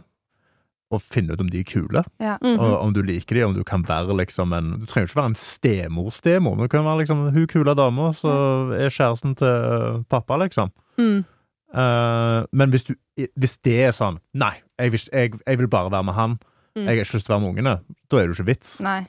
[0.92, 2.58] og finne ut om de er kule, Mhm.
[2.60, 5.20] og om du liker de, om du kan være liksom en Du trenger jo ikke
[5.22, 9.46] være en stemor-stemor, men du kan være liksom hun kule dama som er kjæresten til
[9.48, 10.70] øh, pappa, liksom.
[10.98, 11.24] Mm.
[11.72, 15.90] Uh, men hvis, du, hvis det er sånn Nei, jeg vil, jeg, jeg vil bare
[15.90, 16.34] være med han.
[16.76, 16.86] Mm.
[16.86, 17.74] Jeg har ikke lyst til å være med ungene.
[18.08, 18.76] Da er det jo ikke vits.
[18.84, 19.00] Nei.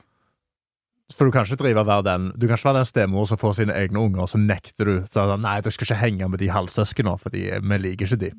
[1.12, 3.58] For du kan ikke drive være den Du kan ikke være den stemor som får
[3.58, 4.94] sine egne unger, og så nekter du.
[5.12, 8.30] Så, nei, du skal ikke henge med de halvsøsknene, fordi vi liker ikke de.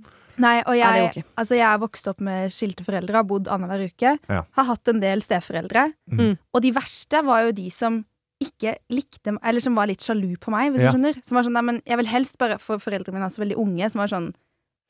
[0.42, 1.24] Nei, og jeg, går okay.
[1.40, 4.18] altså jeg er vokst opp med skilte foreldre, har bodd annenhver uke.
[4.28, 4.42] Ja.
[4.58, 5.86] Har hatt en del steforeldre.
[6.12, 6.34] Mm.
[6.52, 8.02] Og de verste var jo de som
[8.44, 10.92] ikke likte meg, eller som var litt sjalu på meg, hvis Ja.
[10.92, 11.22] du skjønner.
[11.24, 13.56] Som var sånn, nei, men jeg vil helst bare For foreldrene mine er så veldig
[13.62, 14.34] unge, som var sånn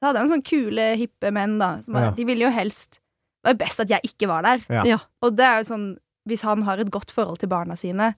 [0.01, 1.69] Så hadde jeg noen sånne kule, hippe menn, da.
[1.85, 2.11] Som var, Ja.
[2.17, 2.99] De ville jo helst
[3.45, 4.63] Det var best at jeg ikke var der.
[4.73, 4.83] Ja.
[4.89, 4.97] Ja.
[5.21, 5.83] Og det er jo sånn
[6.25, 8.15] Hvis han har et godt forhold til barna sine,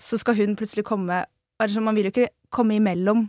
[0.00, 1.26] så skal hun plutselig komme
[1.60, 3.26] altså, Man vil jo ikke komme imellom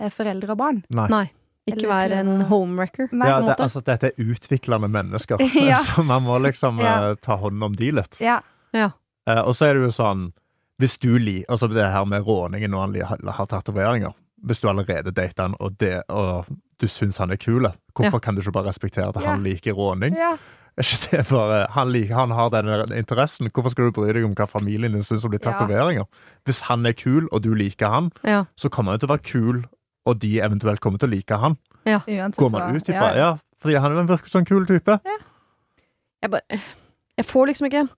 [0.00, 0.78] eh, foreldre og barn.
[0.88, 1.08] Nei.
[1.12, 1.26] Nei.
[1.68, 3.08] Ikke Eller være en homewrecker.
[3.12, 5.76] Ja, det, altså, dette er utviklende mennesker, Ja.
[5.82, 7.10] så man må liksom Ja.
[7.10, 8.16] eh, ta hånd om de litt.
[8.22, 8.40] Ja.
[8.74, 8.88] Eh,
[9.42, 10.30] og så er det jo sånn
[10.80, 14.14] Hvis du liker altså det her med råningen når han har tatoveringer
[14.46, 16.46] Hvis du allerede dater han, og, det, og
[16.80, 20.16] du syns han er kul, hvorfor kan du ikke bare respektere at han liker råning?
[20.16, 20.36] ja.
[20.76, 23.48] Er bare, han, liker, han har den interessen.
[23.48, 25.52] Hvorfor skal du bry deg om hva familien din syns om de Ja.
[25.54, 26.04] tatoveringer?
[26.44, 28.42] Hvis han er kul, og du liker han, Ja.
[28.60, 29.62] så kommer han til å være kul,
[30.04, 31.56] og de eventuelt kommer til å like han.
[31.86, 33.08] Uansett Går man ut ifra?
[33.16, 35.00] Ja, fordi han er en virker som en kul type.
[36.22, 36.60] Jeg bare
[37.16, 37.88] Jeg får liksom ikke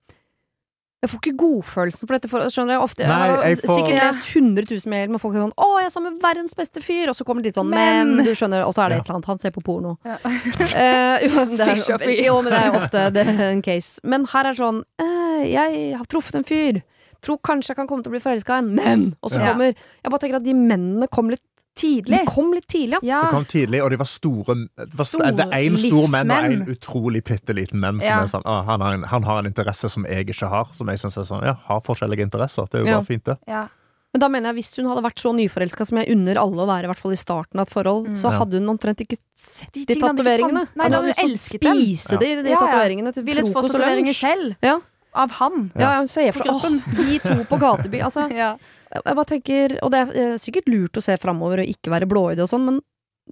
[0.99, 2.27] Jeg får ikke godfølelsen for dette.
[2.27, 5.41] For, skjønner jeg, ofte, Nei, jeg får- sikkert lest 100 000 mail med folk som
[5.41, 7.55] er sånn 'Å, jeg er sammen med verdens beste fyr', og så kommer det litt
[7.55, 8.25] sånn 'men', Men.
[8.25, 9.01] du skjønner, og så er det Ja.
[9.01, 9.25] et eller annet.
[9.31, 9.97] Han ser på porno.
[10.03, 10.17] Ja.
[10.25, 13.99] uh, jo, det er, jo, men det er ofte det er en case.
[14.03, 16.81] Men her er det sånn uh, Jeg har truffet en fyr.
[17.21, 19.51] Tror kanskje jeg kan komme til å bli forelska en men Og så Ja.
[19.53, 21.41] kommer Jeg bare tenker at de mennene kom litt
[21.79, 22.19] Tidlig.
[22.19, 23.07] De kom litt tidlig, ass.
[23.07, 23.21] Ja.
[23.23, 26.07] De kom tidlig, og de var store Det var st- Store det er én stor
[26.11, 28.21] menn og en utrolig bitte liten menn som Ja.
[28.23, 30.87] er sånn å, han, har en, han har en interesse som jeg ikke har, som
[30.87, 32.67] jeg syns er sånn Ja, har forskjellige interesser.
[32.69, 32.97] Det er jo Ja.
[32.99, 33.37] bare fint, det.
[33.47, 33.67] Ja.
[34.11, 36.65] Men da mener jeg hvis hun hadde vært så nyforelska som jeg unner alle å
[36.65, 38.15] være, i hvert fall i starten av et forhold, Mm.
[38.17, 40.67] så hadde hun omtrent ikke sett de, De tatoveringene.
[40.75, 41.75] Nei, Hun hadde elsket dem.
[41.77, 42.59] spise de, de Ja, ja.
[42.65, 44.15] tatoveringene til Ville få frokost og lunsj.
[44.19, 44.55] selv.
[44.63, 44.79] Ja.
[45.13, 45.71] Av han.
[45.77, 48.01] Ja, hun ser for seg åh, de to på gateby.
[48.01, 48.57] Altså, Ja.
[48.95, 52.07] Jeg bare tenker, og det er eh, sikkert lurt å se framover og ikke være
[52.09, 52.79] blåøyd og sånn, men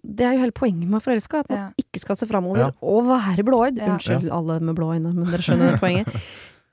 [0.06, 1.70] det er jo hele poenget med å forelska, at man Ja.
[1.82, 2.72] ikke skal se framover Ja.
[2.86, 3.78] og være blåøyd.
[3.82, 3.88] Ja.
[3.96, 6.08] Unnskyld alle med blå øyne, men dere skjønner poenget.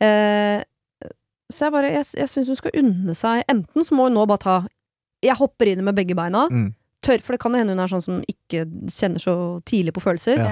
[0.04, 0.60] Eh,
[1.52, 4.24] så jeg bare, jeg, jeg syns hun skal unne seg Enten så må hun nå
[4.26, 4.54] bare ta
[5.22, 6.48] Jeg hopper inn med begge beina.
[6.50, 6.74] Mm.
[7.00, 10.42] Tør, for det kan hende hun er sånn som ikke kjenner så tidlig på følelser.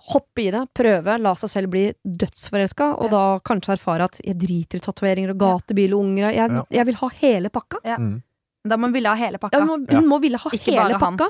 [0.00, 0.12] Ja.
[0.14, 3.10] Hoppe i det, prøve, la seg selv bli dødsforelska, og Ja.
[3.10, 6.30] da kanskje erfare at jeg driter i tatoveringer og gatebil og unger.
[6.32, 6.62] Jeg, Ja.
[6.70, 7.78] jeg vil ha hele pakka.
[7.98, 8.22] Mm.
[8.66, 9.58] Da må hun ville ha hele pakka.
[9.58, 11.24] Ja, hun, må, hun må ville ha Ikke hele pakka.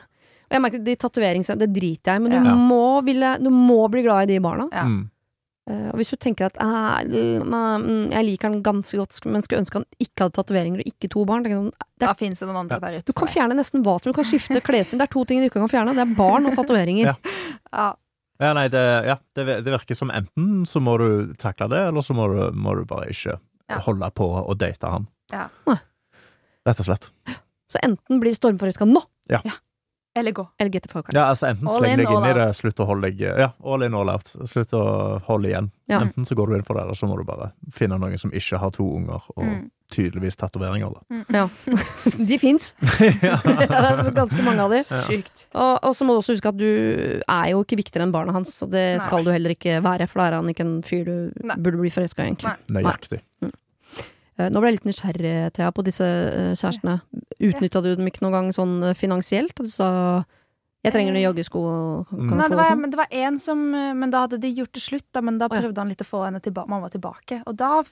[0.51, 2.41] Og jeg merker de tatoveringene, det driter jeg i, men Ja.
[2.43, 4.69] du, må ville, du må bli glad i de barna.
[4.73, 4.85] Ja.
[4.85, 5.11] Mm.
[5.71, 9.75] Eh, og hvis du tenker at mm, jeg liker han ganske godt, men skulle ønske
[9.79, 12.65] han ikke hadde tatoveringer og ikke to barn sånn, det Da er, finnes det noen
[12.65, 13.05] andre der ute.
[13.05, 14.99] Du kan fjerne nesten hva som du kan skifte klesstil.
[14.99, 15.95] Det er to ting du ikke kan fjerne.
[15.95, 17.15] Det er barn og tatoveringer.
[17.73, 17.93] Ja.
[18.41, 18.47] Ja.
[18.49, 22.01] Ja, nei, det, ja, det, det virker som enten så må du takle det, eller
[22.07, 23.35] så må du, må du bare ikke
[23.69, 23.79] Ja.
[23.85, 25.05] holde på å date han.
[25.31, 25.45] Ja.
[26.67, 27.11] Rett og slett.
[27.71, 29.03] Så enten blir stormforelska nå,
[30.19, 30.43] Eller gå.
[30.59, 31.15] eller get the fuck out.
[31.15, 33.95] Ja, altså Enten sleng deg inn i det, slutt å holde deg Ja, all in,
[33.95, 34.27] all out.
[34.51, 35.69] Slutt å holde igjen.
[35.87, 36.01] Ja.
[36.03, 38.33] Enten så går du inn for det, eller så må du bare finne noen som
[38.35, 39.71] ikke har to unger, og Mm.
[39.91, 40.91] tydeligvis tatoveringer.
[40.95, 41.23] da.
[41.35, 41.49] Ja.
[42.31, 42.75] De fins.
[43.23, 43.39] ja.
[43.45, 44.83] det er ganske mange av de.
[44.91, 45.01] Ja.
[45.07, 45.47] Sjukt.
[45.55, 46.67] Og, og så må du også huske at du
[47.23, 49.05] er jo ikke viktigere enn barna hans, og det Nei.
[49.07, 51.57] skal du heller ikke være, for da er han ikke en fyr du Nei.
[51.59, 52.55] burde bli forelska i, egentlig.
[52.69, 52.83] Nei.
[52.83, 53.23] Nøyaktig.
[54.41, 57.01] Eh, Nå ble jeg litt nysgjerrig, Thea, på disse eh, kjærestene.
[57.51, 59.53] Utnytta du dem ikke noen gang sånn eh, finansielt?
[59.61, 59.89] At du sa
[60.85, 61.63] 'jeg trenger nye joggesko',
[62.09, 62.37] kan Mm.
[62.39, 62.81] Nei, det var, sånn?
[62.81, 65.49] men det var én som Men da hadde de gjort det slutt, da, men da
[65.51, 65.61] ja.
[65.61, 67.43] prøvde han litt å få henne tilba mamma tilbake.
[67.47, 67.83] Og da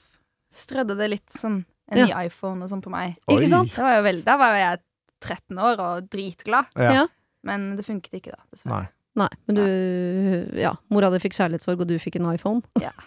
[0.51, 2.05] strødde det litt sånn en Ja.
[2.05, 3.17] ny iPhone og sånn på meg.
[3.27, 3.35] Oi.
[3.37, 3.73] Ikke sant?
[3.75, 4.79] Det var jo veldig, da var jo jeg
[5.21, 6.65] 13 år og dritglad.
[6.75, 6.91] Ja.
[6.93, 7.07] Ja.
[7.43, 8.41] Men det funket ikke, da.
[8.51, 8.81] Dessverre.
[8.81, 8.87] Nei.
[9.19, 12.63] Nei, men du Ja, mora di fikk kjærlighetssorg, og du fikk en iPhone.
[12.79, 12.93] Ja.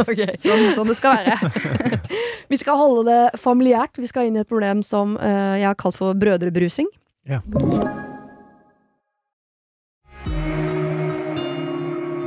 [0.00, 0.20] Ok.
[0.40, 2.00] Sånn, sånn det skal være.
[2.50, 4.00] Vi skal holde det familiært.
[4.00, 6.88] Vi skal inn i et problem som uh, jeg har kalt for brødrebrusing.
[7.28, 7.40] Ja.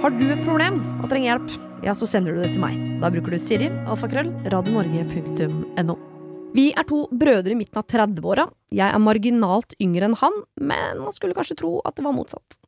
[0.04, 1.54] Har du et problem og trenger hjelp,
[1.86, 2.80] ja, så sender du det til meg.
[3.04, 6.13] Da bruker du Siri, alfakrøll, radionorge.no.
[6.54, 8.46] Vi er to brødre i midten av 30-åra.
[8.74, 12.60] Jeg er marginalt yngre enn han, men man skulle kanskje tro at det var motsatt.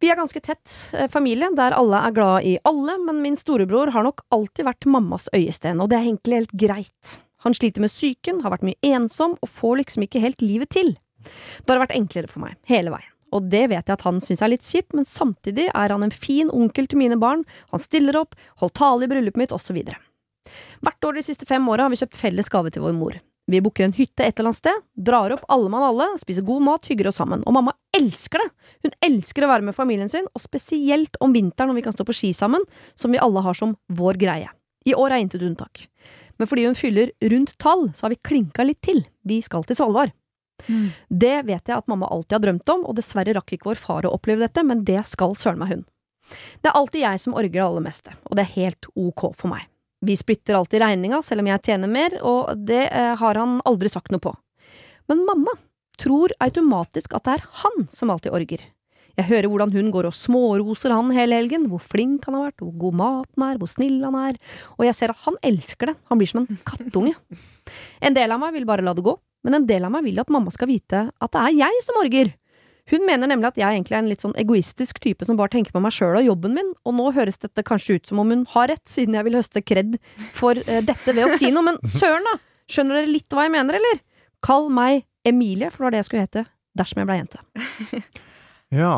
[0.00, 3.92] Vi er ganske tett eh, familie, der alle er glad i alle, men min storebror
[3.94, 7.14] har nok alltid vært mammas øyesten, og det er egentlig helt greit.
[7.44, 10.94] Han sliter med psyken, har vært mye ensom, og får liksom ikke helt livet til.
[11.24, 13.10] Det har vært enklere for meg, hele veien.
[13.34, 16.14] Og det vet jeg at han syns er litt kjipt, men samtidig er han en
[16.14, 19.80] fin onkel til mine barn, han stiller opp, holdt tale i bryllupet mitt, osv.
[20.84, 23.20] Hvert år de siste fem åra har vi kjøpt felles gave til vår mor.
[23.50, 26.64] Vi booker en hytte et eller annet sted, drar opp alle mann alle, spiser god
[26.64, 27.42] mat, hygger oss sammen.
[27.44, 28.48] Og mamma elsker det!
[28.86, 32.06] Hun elsker å være med familien sin, og spesielt om vinteren når vi kan stå
[32.08, 32.64] på ski sammen,
[32.96, 34.48] som vi alle har som vår greie.
[34.88, 35.86] I år er intet unntak.
[36.40, 39.04] Men fordi hun fyller rundt tall, så har vi klinka litt til.
[39.28, 40.14] Vi skal til Svalbard.
[41.08, 44.08] Det vet jeg at mamma alltid har drømt om, og dessverre rakk ikke vår far
[44.08, 45.84] å oppleve dette, men det skal søren meg hun.
[46.64, 49.52] Det er alltid jeg som orger det aller meste, og det er helt ok for
[49.52, 49.68] meg.
[50.04, 53.90] Vi splitter alltid regninga, selv om jeg tjener mer, og det eh, har han aldri
[53.92, 54.34] sagt noe på.
[55.08, 55.54] Men mamma
[56.00, 58.64] tror automatisk at det er han som alltid orger.
[59.14, 62.64] Jeg hører hvordan hun går og småroser han hele helgen, hvor flink han har vært,
[62.64, 64.38] hvor god maten er, hvor snill han er,
[64.74, 67.14] og jeg ser at han elsker det, han blir som en kattunge.
[68.02, 69.14] En del av meg vil bare la det gå,
[69.46, 72.00] men en del av meg vil at mamma skal vite at det er jeg som
[72.02, 72.34] orger.
[72.92, 75.72] Hun mener nemlig at jeg egentlig er en litt sånn egoistisk type som bare tenker
[75.72, 78.42] på meg sjøl og jobben min, og nå høres dette kanskje ut som om hun
[78.52, 79.96] har rett, siden jeg vil høste kred
[80.36, 82.36] for uh, dette ved å si noe, men søren da!
[82.68, 84.00] Skjønner dere litt hva jeg mener, eller?
[84.44, 86.44] Kall meg Emilie, for det var det jeg skulle hete
[86.76, 87.40] dersom jeg ble jente.
[88.82, 88.94] ja.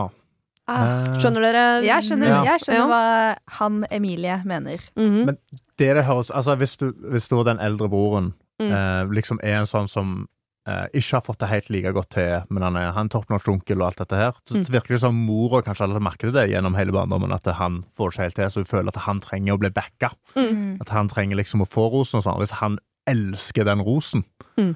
[0.66, 0.82] Ah.
[1.06, 1.64] Eh, Skjønner dere?
[1.86, 2.38] Jeg skjønner, Ja.
[2.48, 2.86] jeg skjønner Ja.
[2.90, 4.82] hva han Emilie mener.
[4.98, 5.20] Mhm.
[5.30, 5.36] Men
[5.78, 8.70] det det høres Altså, hvis du, hvis du og den eldre broren Mm.
[8.72, 10.26] eh, liksom er en sånn som
[10.66, 13.48] eh, ikke har fått det helt like godt til, men han er, han er toppnorsk
[13.52, 16.48] onkel og alt dette her, så det virker det som mora kanskje alle merket det
[16.50, 19.54] gjennom hele barndommen, at han får ikke helt til, så hun føler at han trenger
[19.54, 20.10] å bli backa.
[20.36, 20.80] Mm.
[20.82, 22.40] At han trenger liksom å få rosen og sånn.
[22.42, 24.24] Hvis han elsker den rosen,
[24.58, 24.74] Mm.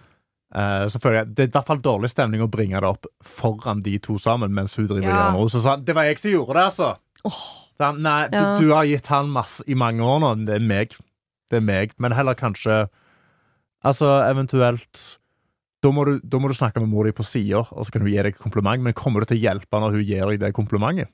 [0.54, 3.06] eh, så føler jeg det er i hvert fall dårlig stemning å bringe det opp
[3.24, 5.34] foran de to sammen mens hun driver Ja.
[5.34, 5.60] og gjør.
[5.60, 6.96] Så det var jeg som gjorde det, altså.
[7.24, 7.40] Oh.
[7.80, 8.58] Han, nei, Ja.
[8.58, 10.90] du, du har gitt han masse i mange år nå, det er meg.
[11.50, 11.92] det er meg.
[11.98, 12.88] Men heller kanskje
[13.82, 15.16] Altså, eventuelt
[15.82, 18.02] da må, du, da må du snakke med mor di på sida, og så kan
[18.04, 18.82] hun gi deg kompliment.
[18.84, 21.08] Men kommer du til å hjelpe når hun gir deg det komplimentet?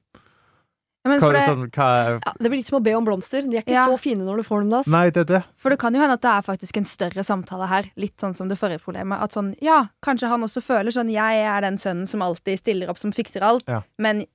[1.06, 2.92] Ja, men Hva, for, det, sånn, hva er Ja, det blir litt som å be
[2.98, 3.44] om blomster.
[3.46, 3.84] De er ikke Ja.
[3.86, 4.70] så fine når du får dem.
[4.74, 4.88] Das.
[4.90, 5.42] Nei, det er det.
[5.54, 7.90] for det kan jo hende at det er faktisk en større samtale her.
[7.94, 9.22] Litt sånn som det forrige problemet.
[9.22, 12.90] At sånn, ja, kanskje han også føler sånn Jeg er den sønnen som alltid stiller
[12.90, 13.62] opp, som fikser alt.
[13.70, 13.82] Ja.
[14.02, 14.26] Men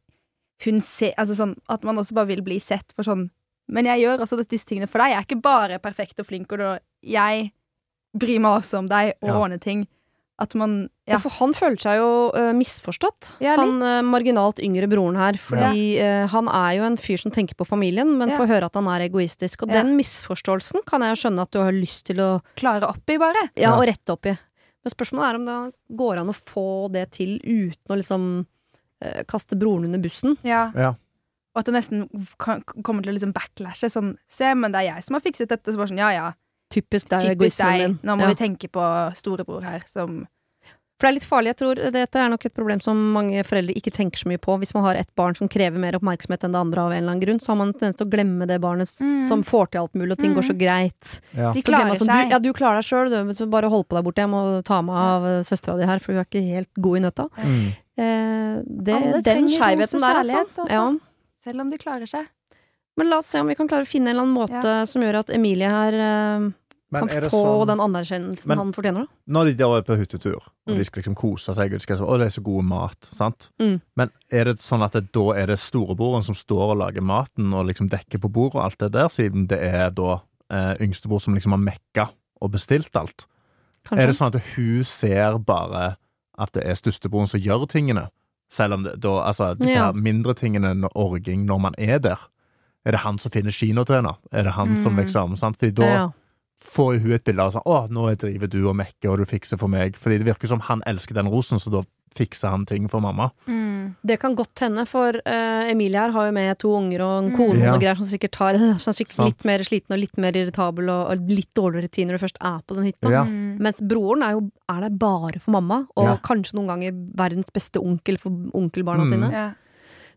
[0.64, 3.30] hun ser Altså sånn at man også bare vil bli sett for sånn
[3.68, 5.12] Men jeg gjør også disse tingene for deg.
[5.12, 7.52] Jeg er ikke bare perfekt og flink, og jeg
[8.16, 9.36] bryr meg også om deg og Ja.
[9.36, 9.88] ordner ting.
[10.42, 11.16] At man Ja.
[11.16, 11.18] Ja.
[11.22, 13.32] for han føler seg jo uh, misforstått.
[13.44, 15.38] Ja, han uh, marginalt yngre broren her.
[15.38, 18.38] Fordi eh, han er jo en fyr som tenker på familien, men Ja.
[18.40, 19.64] får høre at han er egoistisk.
[19.64, 19.82] Og Ja.
[19.84, 23.18] den misforståelsen kan jeg jo skjønne at du har lyst til å, Klare opp i,
[23.22, 23.50] bare.
[23.60, 24.38] ja, og rette opp i.
[24.84, 25.58] Men spørsmålet er om det
[25.96, 28.26] går an å få det til uten å liksom
[29.28, 30.38] kaste broren under bussen.
[30.46, 30.72] Ja.
[30.76, 30.94] Ja.
[31.52, 32.06] Og at det nesten
[32.40, 33.90] kan, kommer til å liksom backlashe.
[33.92, 35.74] Sånn, se, men det er jeg som har fikset dette.
[35.74, 36.28] Så bare sånn, ja ja.
[36.72, 37.88] Typisk deg Typisk egoismen deg.
[37.88, 38.00] din.
[38.04, 38.28] Nå må Ja.
[38.34, 38.84] vi tenke på
[39.16, 40.28] storebror her, som
[41.02, 41.48] For det er litt farlig.
[41.50, 44.54] Jeg tror Dette er nok et problem som mange foreldre ikke tenker så mye på.
[44.62, 47.10] Hvis man har et barn som krever mer oppmerksomhet enn det andre av en eller
[47.16, 49.28] annen grunn, så har man en tendens til å glemme det barnet Mm.
[49.28, 51.22] som får til alt mulig, og ting går så greit.
[51.36, 51.52] Ja.
[51.54, 52.30] De klarer sånn, seg.
[52.30, 54.22] Du, ja, du klarer deg sjøl, så bare hold på deg borte.
[54.22, 55.42] Jeg må ta meg av ja.
[55.42, 57.30] søstera di her, for hun er ikke helt god i nøtta.
[57.42, 57.74] Mm.
[57.98, 60.46] Eh, det, den skeivheten der, altså.
[60.46, 60.70] altså.
[60.70, 60.86] Ja.
[61.44, 62.28] Selv om de klarer seg.
[62.98, 65.02] Men la oss se om vi kan klare å finne en eller annen måte som
[65.02, 66.50] gjør at Emilie her eh,
[66.92, 69.06] kan få sånn den anerkjennelsen Men- han fortjener.
[69.06, 69.08] da.
[69.32, 70.78] Når de der er på hyttetur, og Mm.
[70.78, 73.10] de skal liksom kose seg, og de skal så, å, det er så god mat,
[73.16, 73.50] sant?
[73.60, 73.82] Mm.
[73.96, 77.54] Men er det sånn at det, da er det storebroren som står og lager maten
[77.54, 81.22] og liksom dekker på bordet og alt det der, siden det er da eh, yngstebror
[81.22, 82.10] som liksom har mekka
[82.42, 83.26] og bestilt alt?
[83.86, 84.04] Kanskje.
[84.04, 85.96] Er det sånn at hun ser bare
[86.38, 88.10] at det er størstebroren som gjør tingene?
[88.52, 89.86] Selv om det da, altså, disse Ja.
[89.86, 92.18] her mindre tingene, orging, når man er der.
[92.86, 94.16] Er det han som finner kinotrener?
[94.32, 95.06] Er det han som Mm.
[95.06, 95.58] liksom sant?
[95.58, 96.10] Fordi da ja.
[96.64, 99.58] får hun et bilde av sånn Å, nå driver du og mekker, og du fikser
[99.58, 99.96] for meg.
[99.96, 101.82] Fordi det virker som han elsker den rosen, så da
[102.16, 103.32] fikser han ting for mamma.
[104.04, 107.30] Det kan godt hende, for uh, Emilie her har jo med to unger og en
[107.32, 107.38] Mm.
[107.38, 107.72] kone og Ja.
[107.72, 109.28] noe greier som sikkert tar Som er sikkert Sant.
[109.30, 112.38] litt mer sliten og litt mer irritabel og, og litt dårligere tid når du først
[112.42, 113.10] er på den hytta.
[113.12, 113.24] Ja.
[113.24, 113.60] Mm.
[113.60, 116.18] Mens broren er jo er der bare for mamma, og Ja.
[116.18, 119.10] kanskje noen ganger verdens beste onkel for onkelbarna Mm.
[119.10, 119.32] sine.
[119.32, 119.52] Ja.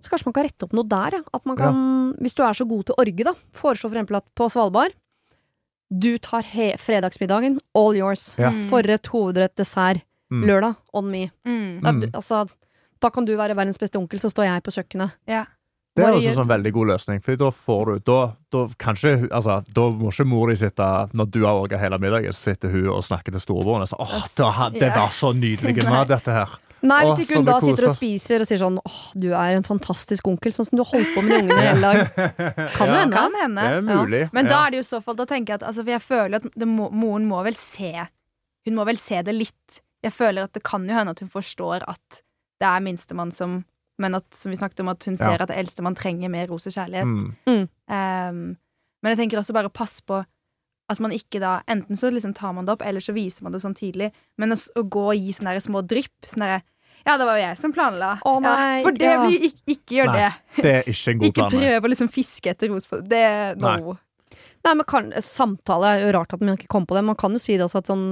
[0.04, 1.22] Så kanskje man kan rette opp noe der, ja.
[1.32, 1.78] At man kan,
[2.20, 3.32] hvis du er så god til orge, da.
[3.56, 4.92] Foreslå for eksempel at på Svalbard
[5.94, 8.34] du tar he fredagsmiddagen, all yours.
[8.40, 8.50] Ja.
[8.50, 8.64] Mm.
[8.70, 10.00] Forrett, hovedrett, dessert.
[10.32, 10.46] Mm.
[10.48, 11.30] Lørdag, on me.
[11.46, 11.80] Mm.
[11.84, 12.00] Da, Mm.
[12.00, 12.48] du, altså,
[13.00, 15.12] da kan du være verdens beste onkel, så står jeg på kjøkkenet.
[15.28, 15.44] Ja.
[15.94, 19.28] Det er også en sånn veldig god løsning, for da får du Da, da kanskje
[19.30, 20.82] Altså, da må ikke mor di sitte
[21.14, 24.02] Når du har orga hele middagen, så sitter hun og snakker til storebroren og sier
[24.02, 26.48] 'Å, det var så nydelig mat, dette her.
[26.84, 29.64] Nei, hvis ikke hun da sitter og spiser og sier sånn åh, du er en
[29.64, 32.18] fantastisk onkel, sånn som du har holdt på med de ungene hele dag.
[32.76, 33.16] Kan jo Ja, hende.
[33.16, 33.64] Kan hende.
[33.64, 34.22] Det er mulig.
[34.36, 36.42] Men da er det jo så fall Da tenker jeg at altså, For jeg føler
[36.42, 37.92] at det må, moren må vel se
[38.68, 39.80] Hun må vel se det litt.
[40.04, 42.20] Jeg føler at det kan jo hende at hun forstår at
[42.60, 43.62] det er minstemann som
[43.98, 45.24] Men at, som vi snakket om, at hun Ja.
[45.32, 47.06] ser at eldstemann trenger mer ros og kjærlighet.
[47.46, 47.68] Mm.
[47.88, 48.56] Um,
[49.04, 50.18] men jeg tenker også bare pass på
[50.90, 53.54] at man ikke da Enten så liksom tar man det opp, eller så viser man
[53.54, 54.10] det sånn tidlig.
[54.36, 56.62] Men å, å gå og gi sånne små drypp sånn derre
[57.04, 58.14] Ja, det var jo jeg som planla.
[58.24, 59.16] Å, nei, ja, for det ja.
[59.26, 60.62] blir ikke, ikke gjør Nei, det.
[60.64, 61.50] Det er ikke en god Ikke plan.
[61.52, 63.26] Ikke prøv å liksom fiske etter ros på det.
[63.60, 63.96] No.
[64.64, 67.02] Nei, men kan, Samtale er jo rart at man ikke kom på det.
[67.04, 68.04] Man kan jo si det også at sånn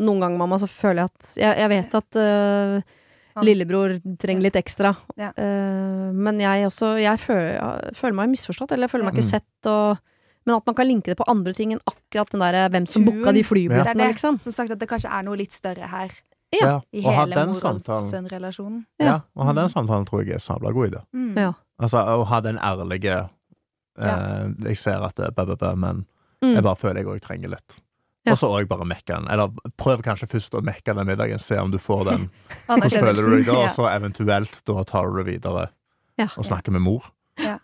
[0.00, 4.56] Noen ganger, mamma, så føler jeg at Jeg, jeg vet at uh, lillebror trenger litt
[4.56, 4.94] ekstra.
[5.20, 5.28] Ja.
[5.36, 9.26] Uh, men jeg også Jeg føler, jeg føler meg misforstått, eller jeg føler meg ikke
[9.28, 9.34] Mm.
[9.36, 9.68] sett.
[9.68, 10.00] Og,
[10.48, 13.04] men at man kan linke det på andre ting enn akkurat den der hvem som
[13.04, 14.14] booka de Det er flybillettene, det.
[14.16, 14.40] liksom.
[14.40, 16.16] Som sagt, at det kanskje er noe litt større her.
[16.52, 16.80] Ja.
[16.92, 18.80] I hele og samtalen sønn-relasjonen.
[18.98, 19.20] Ja, Ja.
[19.36, 21.02] Å ha den samtalen tror jeg er sabla god idé.
[21.14, 21.36] Mm.
[21.38, 21.52] Ja.
[21.80, 23.28] Altså, å ha den ærlige
[23.98, 26.06] eh, Jeg ser at det er bæ, bæ, bæ, men
[26.42, 26.54] Mm.
[26.54, 27.74] jeg bare føler jeg òg trenger litt.
[28.24, 28.32] Ja.
[28.32, 29.26] Og så òg bare mekke den.
[29.28, 32.30] Eller prøv kanskje først å mekke den middagen, se om du får den.
[32.66, 33.52] Hvordan føler du deg da?
[33.60, 35.68] Og så eventuelt da tar du det videre
[36.18, 36.28] Ja.
[36.36, 37.04] og snakker med mor.
[37.38, 37.58] Ja.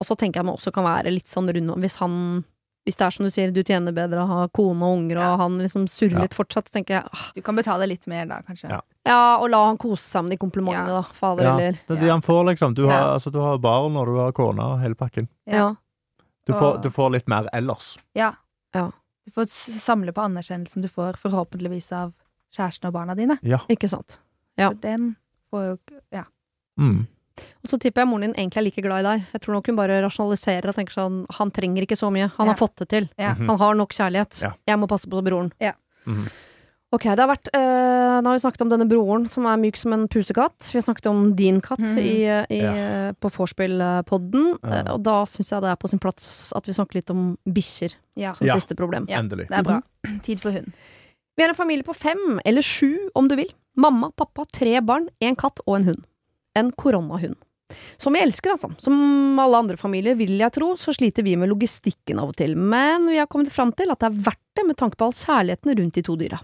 [0.00, 2.44] Og så tenker jeg man også kan være litt sånn rund om hvis han
[2.88, 5.34] Hvis det er som du sier, du tjener bedre, å ha kone og unger, Ja.
[5.34, 6.28] og han liksom surrer Ja.
[6.32, 8.70] fortsatt, så tenker jeg ah, Du kan betale litt mer da, kanskje.
[8.70, 8.80] Ja.
[9.04, 11.02] ja, og la han kose seg med de komplimentene, Ja.
[11.02, 11.12] da.
[11.12, 12.74] Fader Ja, eller det er det han får, liksom.
[12.74, 13.12] Du har, Ja.
[13.14, 15.28] altså, du har barn, og du har kone, og hele pakken.
[15.46, 15.74] Ja.
[16.46, 17.98] Du får, du får litt mer ellers.
[18.16, 18.32] Ja.
[18.74, 18.90] Ja.
[19.26, 19.46] Du får
[19.78, 22.14] samle på anerkjennelsen du får forhåpentligvis av
[22.50, 23.38] kjæresten og barna dine.
[23.42, 23.58] Ja.
[23.68, 24.18] Ikke sant.
[24.56, 24.70] Ja.
[24.70, 25.16] For den
[25.52, 25.78] får jo
[26.10, 26.24] Ja.
[26.80, 27.06] Mm.
[27.64, 29.24] Og så tipper jeg moren din egentlig er like glad i deg.
[29.32, 32.30] Jeg tror nok hun bare rasjonaliserer og tenker sånn Han trenger ikke så mye.
[32.36, 32.52] Han Ja.
[32.52, 33.08] har fått det til.
[33.18, 33.34] Ja.
[33.34, 33.46] Mhm.
[33.48, 34.42] Han har nok kjærlighet.
[34.42, 34.52] Ja.
[34.66, 35.52] Jeg må passe på broren.
[36.06, 36.28] Mhm.
[36.90, 39.76] Ok, det har vært øh, Nå har vi snakket om denne broren som er myk
[39.76, 40.56] som en pusekatt.
[40.72, 41.98] Vi har snakket om din katt mm.
[41.98, 43.12] i, i, Ja.
[43.12, 44.58] på vorspiel-podden.
[44.62, 44.70] Ja.
[44.86, 47.36] eh, og da syns jeg det er på sin plass at vi snakker litt om
[47.46, 48.54] bikkjer Ja, som Ja.
[48.56, 49.06] siste problem.
[49.08, 49.18] Ja.
[49.20, 49.48] Endelig.
[49.48, 49.82] det er bra.
[50.22, 50.72] Tid for hund.
[51.36, 53.52] Vi er en familie på fem, eller sju om du vil.
[53.76, 56.04] Mamma, pappa, tre barn, en katt og en hund.
[56.58, 57.38] En koronahund.
[58.00, 58.70] Som jeg elsker, altså.
[58.80, 62.54] Som alle andre familier, vil jeg tro, så sliter vi med logistikken av og til.
[62.56, 65.18] Men vi har kommet fram til at det er verdt det med tanke på all
[65.18, 66.40] kjærligheten rundt de to dyra.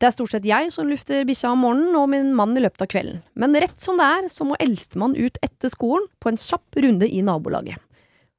[0.00, 2.82] Det er stort sett jeg som lufter bikkja om morgenen, og min mann i løpet
[2.82, 3.20] av kvelden.
[3.38, 7.06] Men rett som det er, så må eldstemann ut etter skolen på en kjapp runde
[7.06, 7.78] i nabolaget.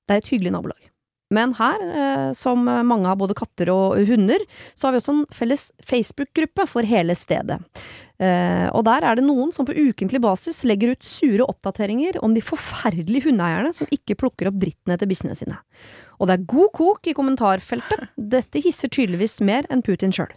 [0.07, 0.90] Det er et hyggelig nabolag.
[1.31, 4.43] Men her, eh, som mange av både katter og hunder,
[4.75, 7.61] så har vi også en felles Facebook-gruppe for hele stedet.
[8.21, 12.35] Eh, og der er det noen som på ukentlig basis legger ut sure oppdateringer om
[12.35, 15.57] de forferdelige hundeeierne som ikke plukker opp dritten etter bikkjene sine.
[16.19, 18.11] Og det er god kok i kommentarfeltet.
[18.15, 20.29] Dette hisser tydeligvis mer enn Putin sjøl.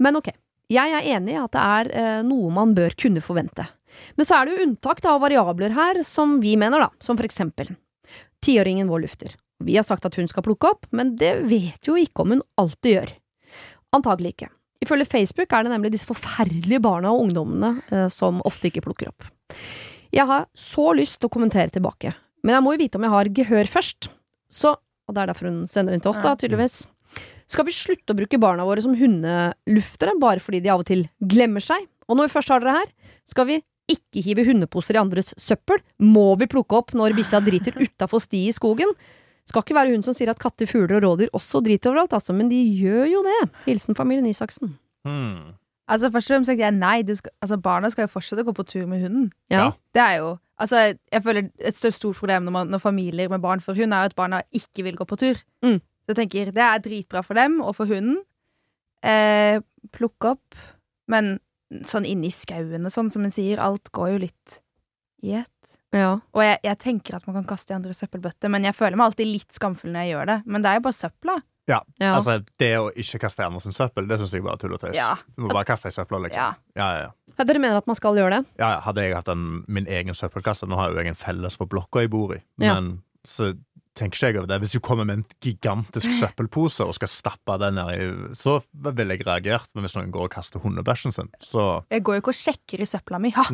[0.00, 0.30] Men ok,
[0.70, 3.66] jeg er enig i at det er eh, noe man bør kunne forvente.
[4.16, 7.28] Men så er det jo unntak av variabler her som vi mener, da, som for
[7.28, 7.74] eksempel
[8.40, 9.34] tiåringen vår lufter.
[9.66, 12.42] Vi har sagt at hun skal plukke opp, men det vet jo ikke om hun
[12.60, 13.12] alltid gjør.
[13.96, 14.50] Antagelig ikke.
[14.80, 19.10] Ifølge Facebook er det nemlig disse forferdelige barna og ungdommene eh, som ofte ikke plukker
[19.10, 19.26] opp.
[20.10, 23.14] Jeg har så lyst til å kommentere tilbake, men jeg må jo vite om jeg
[23.14, 24.08] har gehør først.
[24.50, 26.80] Så, og det er derfor hun sender den til oss, da, tydeligvis.
[27.50, 31.04] Skal vi slutte å bruke barna våre som hundeluftere bare fordi de av og til
[31.18, 31.84] glemmer seg?
[32.08, 32.90] Og når vi først har dere her,
[33.28, 35.82] skal vi ikke hive hundeposer i andres søppel?
[36.02, 38.94] Må vi plukke opp når bikkja driter utafor sti i skogen?
[39.50, 42.34] Skal ikke være hun som sier at katter, fugler og rådyr også driter overalt, altså,
[42.36, 43.40] men de gjør jo det.
[43.66, 44.76] Hilsen familien Isaksen.
[45.06, 45.56] Hmm.
[45.90, 47.00] Altså, først og fremst tenker jeg nei.
[47.02, 49.32] Du skal, altså, barna skal jo fortsette å gå på tur med hunden.
[49.50, 49.72] Ja.
[49.94, 50.76] Det er jo Altså,
[51.08, 54.04] jeg føler et stort, stort problem når, man, når familier med barn får hund, er
[54.04, 55.38] jo at barna ikke vil gå på tur.
[55.64, 55.78] Mm.
[55.80, 58.18] Så jeg tenker det er dritbra for dem og for hunden.
[59.00, 59.62] Eh,
[59.96, 60.58] plukke opp.
[61.08, 61.38] Men
[61.88, 64.60] sånn inni i skauen og sånn, som hun sier, alt går jo litt
[65.24, 65.59] i ett.
[65.96, 66.12] Ja.
[66.32, 69.10] Og jeg, jeg tenker at man kan kaste i andre søppelbøtter, men jeg føler meg
[69.10, 70.36] alltid litt skamfull når jeg gjør det.
[70.46, 71.38] Men det er jo bare søpla.
[71.70, 71.80] Ja.
[72.02, 72.12] Ja.
[72.16, 74.74] Altså, det å ikke kaste i andre sin søppel, det syns jeg bare er tull
[74.74, 74.96] og tøys.
[74.98, 75.12] Ja.
[75.36, 76.40] Du må bare kaste i søpla, liksom.
[76.40, 76.54] Ja.
[76.78, 77.34] Ja, ja, ja.
[77.38, 78.46] Ja, Dere mener at man skal gjøre det?
[78.60, 78.70] ja.
[78.84, 82.02] Hadde jeg hatt en, min egen søppelkasse Nå har jo jeg en felles for blokka
[82.04, 82.74] jeg bor i, Ja.
[82.80, 83.52] men så
[83.98, 84.58] tenker ikke jeg over det.
[84.62, 89.26] Hvis du kommer med en gigantisk søppelpose og skal stappe den nedi, Så ville jeg
[89.26, 89.66] reagert.
[89.74, 92.80] Men hvis noen går og kaster hundebæsjen sin, så Jeg går jo ikke og sjekker
[92.82, 93.30] i søpla mi.
[93.36, 93.44] Ha,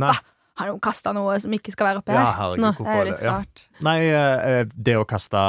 [0.57, 3.01] har noen kasta noe som ikke skal være oppi Ja, herregud, Nå, Det hvorfor er
[3.01, 3.27] er litt det?
[3.27, 3.83] Ja.
[3.87, 5.41] Nei, eh, det å kaste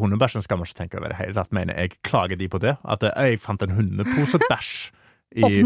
[0.00, 1.52] hundebæsjen skal man ikke tenke over i det hele tatt.
[1.52, 2.76] Mener jeg klager de på det?
[2.84, 4.70] At jeg fant en hundeposebæsj
[5.44, 5.62] i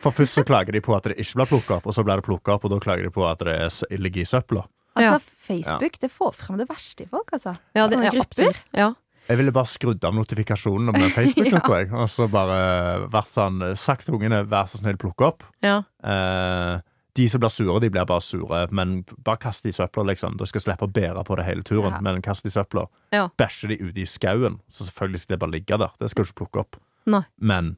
[0.00, 2.20] For først så klager de på at det ikke blir plukka opp, og så blir
[2.22, 4.64] det plukka opp, og da klager de på at det er, ligger i søpla.
[4.96, 5.18] Altså, Ja.
[5.46, 7.56] Facebook det får frem det verste i folk, altså.
[7.76, 8.64] Ja, det, er ja, absolutt.
[8.76, 8.92] Ja.
[9.28, 13.60] Jeg ville bare skrudd av notifikasjonen om den Facebook-gruppa, jeg, og så bare vært sånn
[13.78, 15.44] Sagt til ungene, vær så snill, plukk opp.
[15.64, 15.82] Ja.
[16.02, 16.80] Eh,
[17.16, 20.36] de som blir sure, de blir bare sure, men bare kast de i søpla, liksom.
[20.40, 22.00] Du skal slippe å bære på det hele turen, Ja.
[22.00, 22.86] men kast de i søpla.
[23.12, 23.28] Ja.
[23.36, 25.90] Bæsjer de ute i skauen, så selvfølgelig skal det bare ligge der.
[26.00, 26.76] Det skal du ikke plukke opp.
[27.06, 27.22] Nei.
[27.38, 27.76] Men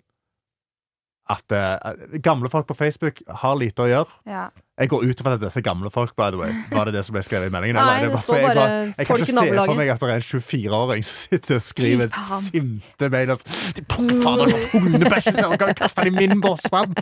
[1.32, 4.10] at uh, gamle folk på Facebook har lite å gjøre.
[4.28, 4.42] Ja.
[4.76, 6.50] Jeg går ut ifra at dette er gamle folk, by the way.
[6.68, 7.78] Var det det som ble skrevet i meldingen?
[7.78, 10.14] Nei, det bare- står jeg bare jeg kan ikke se for meg at det er
[10.18, 12.18] en 24-åring som sitter og skriver et
[12.50, 14.10] sinte mail og sånn!
[15.64, 16.92] Jeg kaste den i min bossmann!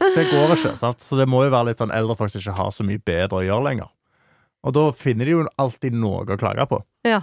[0.00, 0.74] Det går ikke.
[0.80, 1.04] sant?
[1.04, 3.42] Så det må jo være litt sånn eldre folk som ikke har så mye bedre
[3.42, 3.92] å gjøre lenger.
[4.66, 6.80] Og da finner de jo alltid noe å klage på.
[7.06, 7.22] Ja.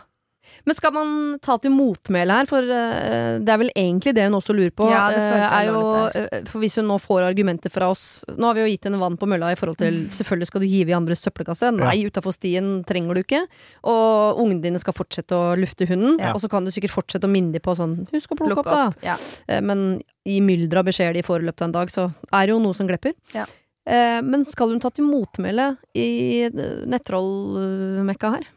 [0.65, 1.09] Men skal man
[1.43, 4.87] ta til motmæle her, for uh, det er vel egentlig det hun også lurer på.
[4.91, 5.81] Ja, det følte jeg er jo,
[6.21, 8.99] eh, for hvis hun nå får argumenter fra oss Nå har vi jo gitt henne
[9.01, 11.69] vann på mølla i forhold til selvfølgelig skal du hive i andres søppelkasse.
[11.75, 13.43] Nei, utafor stien trenger du ikke.
[13.91, 16.17] Og ungene dine skal fortsette å lufte hunden.
[16.21, 16.33] Ja.
[16.35, 18.65] Og så kan du sikkert fortsette å minne dem på sånn Husk å plukke Plukk
[18.65, 18.87] opp, da.
[18.89, 19.05] opp.
[19.05, 19.59] Ja.
[19.65, 22.53] Men i mylderet av beskjeder de får i løpet av en dag, så er det
[22.55, 23.13] jo noe som glepper.
[23.35, 23.45] Ja.
[23.85, 26.49] Eh, Men skal hun ta til motmæle i
[26.89, 28.47] nettrollmekka her?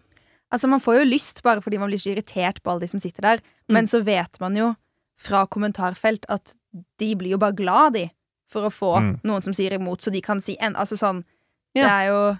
[0.52, 3.00] Altså, man får jo lyst bare fordi man blir så irritert på alle de som
[3.00, 3.36] sitter der.
[3.68, 3.74] Mm.
[3.76, 4.74] Men så vet man jo
[5.18, 6.54] fra kommentarfelt at
[6.98, 8.10] de blir jo bare glad, de,
[8.48, 9.20] for å få Mm.
[9.24, 11.24] noen som sier imot, så de kan si en Altså sånn
[11.74, 11.82] Ja.
[11.84, 12.38] Det er jo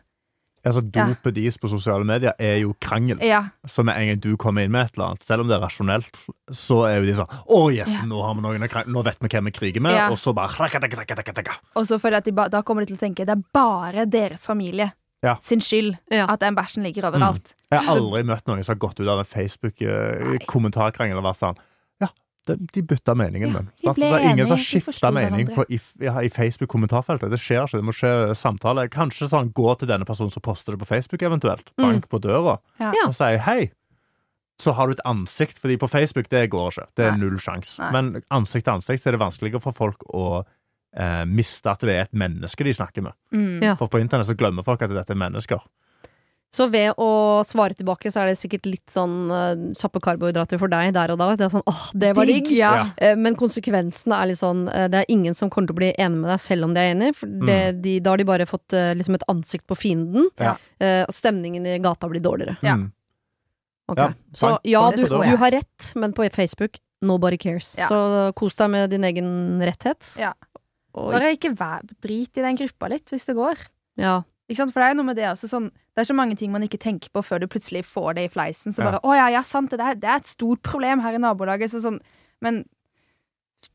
[0.66, 1.06] Altså, Ja.
[1.06, 3.20] Dopet deres på sosiale medier er jo krangel.
[3.22, 3.50] Ja.
[3.66, 5.61] Så med en gang du kommer inn med et eller annet, selv om det er
[5.64, 6.18] rasjonelt,
[6.50, 8.00] så er jo de sånn Å, yes, Ja.
[8.06, 10.09] nå har vi noen krangel, Nå vet vi hvem vi kriger med, Ja.
[10.11, 10.48] og så bare.
[11.76, 13.42] Og så føler jeg at de ba, da kommer de til å tenke det er
[13.52, 14.92] bare deres familie
[15.25, 15.35] Ja.
[15.43, 16.27] sin skyld Ja.
[16.31, 17.55] at den bæsjen ligger overalt.
[17.73, 21.57] Jeg har aldri møtt noen som har gått ut av en Facebook-kommentarkrangel og vært sånn
[22.01, 22.09] Ja,
[22.47, 25.81] de, de bytta meningen Ja, ble Det er ingen som har skifta mening på, i,
[26.05, 27.31] ja, i Facebook-kommentarfeltet.
[27.33, 27.81] Det skjer ikke.
[27.81, 28.87] Det må skje samtale.
[28.93, 31.73] Kanskje sånn gå til denne personen som poster det på Facebook, eventuelt.
[31.77, 33.71] Bank på døra og si hei.
[34.59, 36.87] Så har du et ansikt, fordi på Facebook det går ikke.
[36.99, 37.21] Det er Nei.
[37.21, 37.79] null sjanse.
[37.95, 40.45] Men ansikt til ansikt så er det vanskeligere for folk å
[40.97, 43.16] eh, miste at det er et menneske de snakker med.
[43.34, 43.59] Mm.
[43.64, 43.76] Ja.
[43.80, 45.61] For på internett så glemmer folk at dette er mennesker.
[46.49, 50.72] Så ved å svare tilbake, så er det sikkert litt sånn uh, kjappe karbohydrater for
[50.72, 51.26] deg der og da.
[51.36, 52.49] Det er sånn åh, det var digg.
[52.57, 52.70] Ja.
[52.78, 52.84] Ja.
[52.97, 55.91] Eh, Men konsekvensene er litt sånn uh, Det er ingen som kommer til å bli
[56.01, 58.49] enig med deg selv om de er enig, for det, de, da har de bare
[58.49, 60.30] fått uh, liksom et ansikt på fienden.
[60.41, 60.57] Ja.
[60.80, 62.57] eh, Og stemningen i gata blir dårligere.
[62.64, 62.78] Ja.
[63.93, 64.09] Okay.
[64.09, 67.74] Ja, Så ja, du, du har rett, men på Facebook nobody cares.
[67.78, 67.86] Ja.
[67.89, 70.14] Så kos deg med din egen retthet.
[70.18, 70.32] Ja.
[70.95, 73.57] Og, Bare ikke vær, drit i den gruppa litt, hvis det går.
[74.01, 74.22] ja.
[74.49, 74.72] Ikke sant?
[74.72, 76.62] For det er jo noe med det også sånn Det er så mange ting man
[76.64, 78.72] ikke tenker på før du plutselig får det i fleisen.
[78.72, 78.99] Så Ja.
[78.99, 81.68] 'Å ja, ja, sant, det er, det er et stort problem her i nabolaget'.
[81.68, 82.01] Så sånn,
[82.41, 82.64] men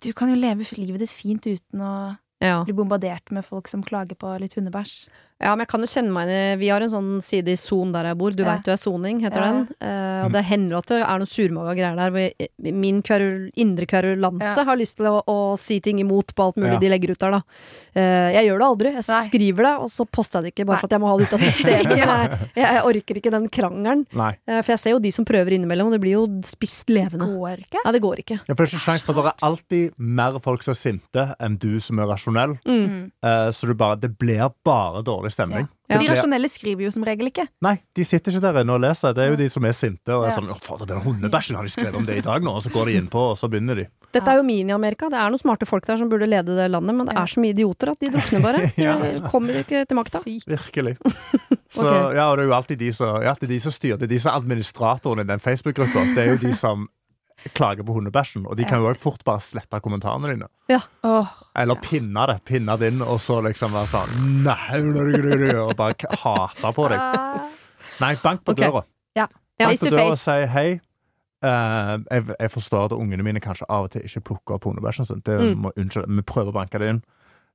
[0.01, 2.64] du kan jo leve livet ditt fint uten å ja.
[2.64, 5.07] bli bombardert med folk som klager på litt hundebæsj.
[5.44, 7.58] Ja, men jeg kan jo kjenne meg inn i Vi har en sånn side i
[7.60, 8.32] Son der jeg bor.
[8.32, 8.54] Du Ja.
[8.56, 9.52] vet jo er soning, heter Ja.
[9.52, 9.68] den.
[9.84, 12.12] Uh, og det hender at det er noen surmaga greier der.
[12.12, 14.64] Hvor jeg- min kverul, indre kverulanse Ja.
[14.64, 16.80] har lyst til å, å si ting imot på alt mulig Ja.
[16.80, 17.41] de legger ut der, da.
[17.96, 18.94] Uh, jeg gjør det aldri.
[18.94, 19.28] Jeg Nei.
[19.28, 21.28] skriver det, og så poster jeg det ikke bare for at jeg må ha det
[21.28, 21.98] ut av systemet.
[22.04, 24.06] Jeg, jeg, jeg orker ikke den krangelen.
[24.14, 24.32] Nei.
[24.48, 27.28] Eh, for jeg ser jo de som prøver innimellom, og det blir jo spist levende.
[27.28, 27.80] Går ikke.
[27.84, 28.39] Ja, det går ikke.
[28.48, 31.36] Ja, for det er ikke sjans, for det er alltid mer folk som er sinte
[31.39, 32.58] enn du som er rasjonell.
[32.66, 32.88] Mm.
[32.88, 33.12] Mm.
[33.24, 35.67] Eh, så du bare, det blir bare dårlig stemning.
[35.91, 35.99] Ja.
[35.99, 37.45] De rasjonelle skriver jo som regel ikke.
[37.65, 39.13] Nei, de sitter ikke der inne og leser.
[39.13, 41.67] Det er jo de som er sinte og er sånn Å, fader, den hundebæsjen har
[41.67, 43.81] de skrevet om det i dag nå, og så går de innpå, og så begynner
[43.84, 43.88] de.
[44.15, 45.09] Dette er jo Mini-Amerika.
[45.11, 47.43] Det er noen smarte folk der som burde lede det landet, men det er så
[47.43, 48.63] mye idioter at de drukner bare.
[49.03, 50.21] De kommer ikke til makta.
[50.23, 50.95] Virkelig.
[51.73, 54.05] Så ja, og det er jo alltid de som, ja, det de som styrer, det
[54.05, 56.03] er de som er administratoren i den Facebook-gruppa.
[56.13, 56.86] Det er jo de som
[57.54, 60.48] klager på hundebæsjen, og de kan jo òg fort bare slette kommentarene dine.
[61.04, 61.28] Åh,
[61.60, 62.38] Eller pinne det.
[62.46, 67.00] Pinne det inn, og så liksom være sånn Nei, og bare hate på deg.
[68.02, 68.58] Nei, bank på Ok.
[68.64, 68.84] døra.
[69.16, 69.28] Ja,
[69.60, 70.80] Bank på døra og si hei.
[71.44, 75.06] Uh, jeg, jeg forstår at ungene mine kanskje av og til ikke plukker opp hundebæsjen
[75.06, 75.20] sin.
[75.26, 75.58] Det Mm.
[75.66, 77.02] må, unnskyld, vi prøver å banke det inn.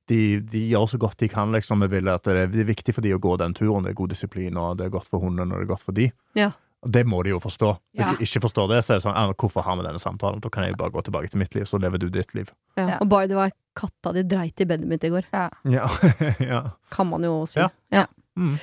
[0.09, 1.51] De, de gjør så godt de kan.
[1.51, 1.81] liksom.
[1.81, 3.83] Vi vil at det det er viktig for de å gå den turen.
[3.83, 5.91] Det er god disiplin, og det er godt for hunden, og det er godt for
[5.91, 6.11] de.
[6.35, 6.51] Ja.
[6.85, 7.73] Det må de jo forstå.
[7.97, 8.11] Hvis Ja.
[8.15, 10.39] de ikke forstår det, så er det sånn Hvorfor har vi denne samtalen?
[10.39, 12.51] Da kan jeg bare gå tilbake til mitt liv, så lever du ditt liv.
[12.77, 12.87] Ja.
[12.87, 12.97] Ja.
[13.01, 15.25] Og by the way, katta di dreit i bedet mitt i går.
[15.33, 15.49] Ja.
[16.39, 16.61] ja.
[16.89, 17.59] Kan man jo si.
[17.59, 17.69] Ja.
[17.91, 18.05] Ja.
[18.37, 18.57] Mm.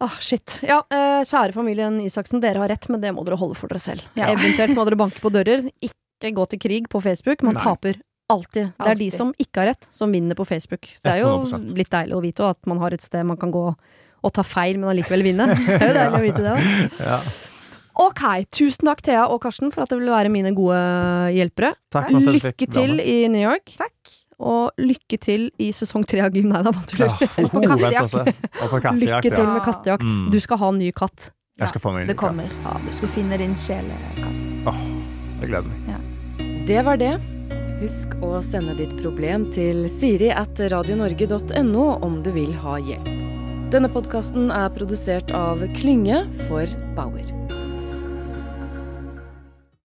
[0.00, 0.60] Ah, shit.
[0.64, 3.78] Ja, eh, kjære familien Isaksen, dere har rett, men det må dere holde for dere
[3.84, 4.00] selv.
[4.16, 4.30] Ja.
[4.32, 5.68] Eventuelt må dere banke på dører.
[5.84, 7.42] Ikke gå til krig på Facebook.
[7.42, 7.62] Man Nei.
[7.62, 8.00] taper
[8.30, 8.72] alltid.
[8.78, 10.88] Det er de som ikke har rett, som vinner på Facebook.
[11.02, 11.74] Det er jo 100%.
[11.76, 13.74] litt deilig å vite at man har et sted man kan gå
[14.22, 15.46] og ta feil, men allikevel vinne.
[15.66, 16.98] Det er jo deilig å vite det òg.
[17.04, 17.20] ja.
[18.00, 18.22] Ok,
[18.54, 20.78] tusen takk Thea og Karsten for at dere ville være mine gode
[21.36, 21.74] hjelpere.
[21.92, 23.74] Takk fikk Lykke til i New York.
[23.80, 24.16] takk.
[24.40, 26.48] Og lykke til i sesong tre av Gym.
[26.48, 26.72] Nei da.
[26.96, 27.10] Ja,
[27.44, 28.14] oh, på kattejakt,
[28.96, 30.06] Lykke til med kattejakt.
[30.06, 30.30] Mm.
[30.32, 31.28] Du skal ha en ny katt.
[31.60, 32.54] Jeg skal få meg en Det ny katt.
[32.64, 34.80] Ja, du skal finne din sjelekatt.
[35.42, 36.64] Jeg gleder meg.
[36.70, 37.12] Det var det.
[37.80, 43.12] Husk å sende ditt problem til siri at radionorge.no om du vil ha hjelp.
[43.72, 47.39] Denne podkasten er produsert av Klynge for Bauer.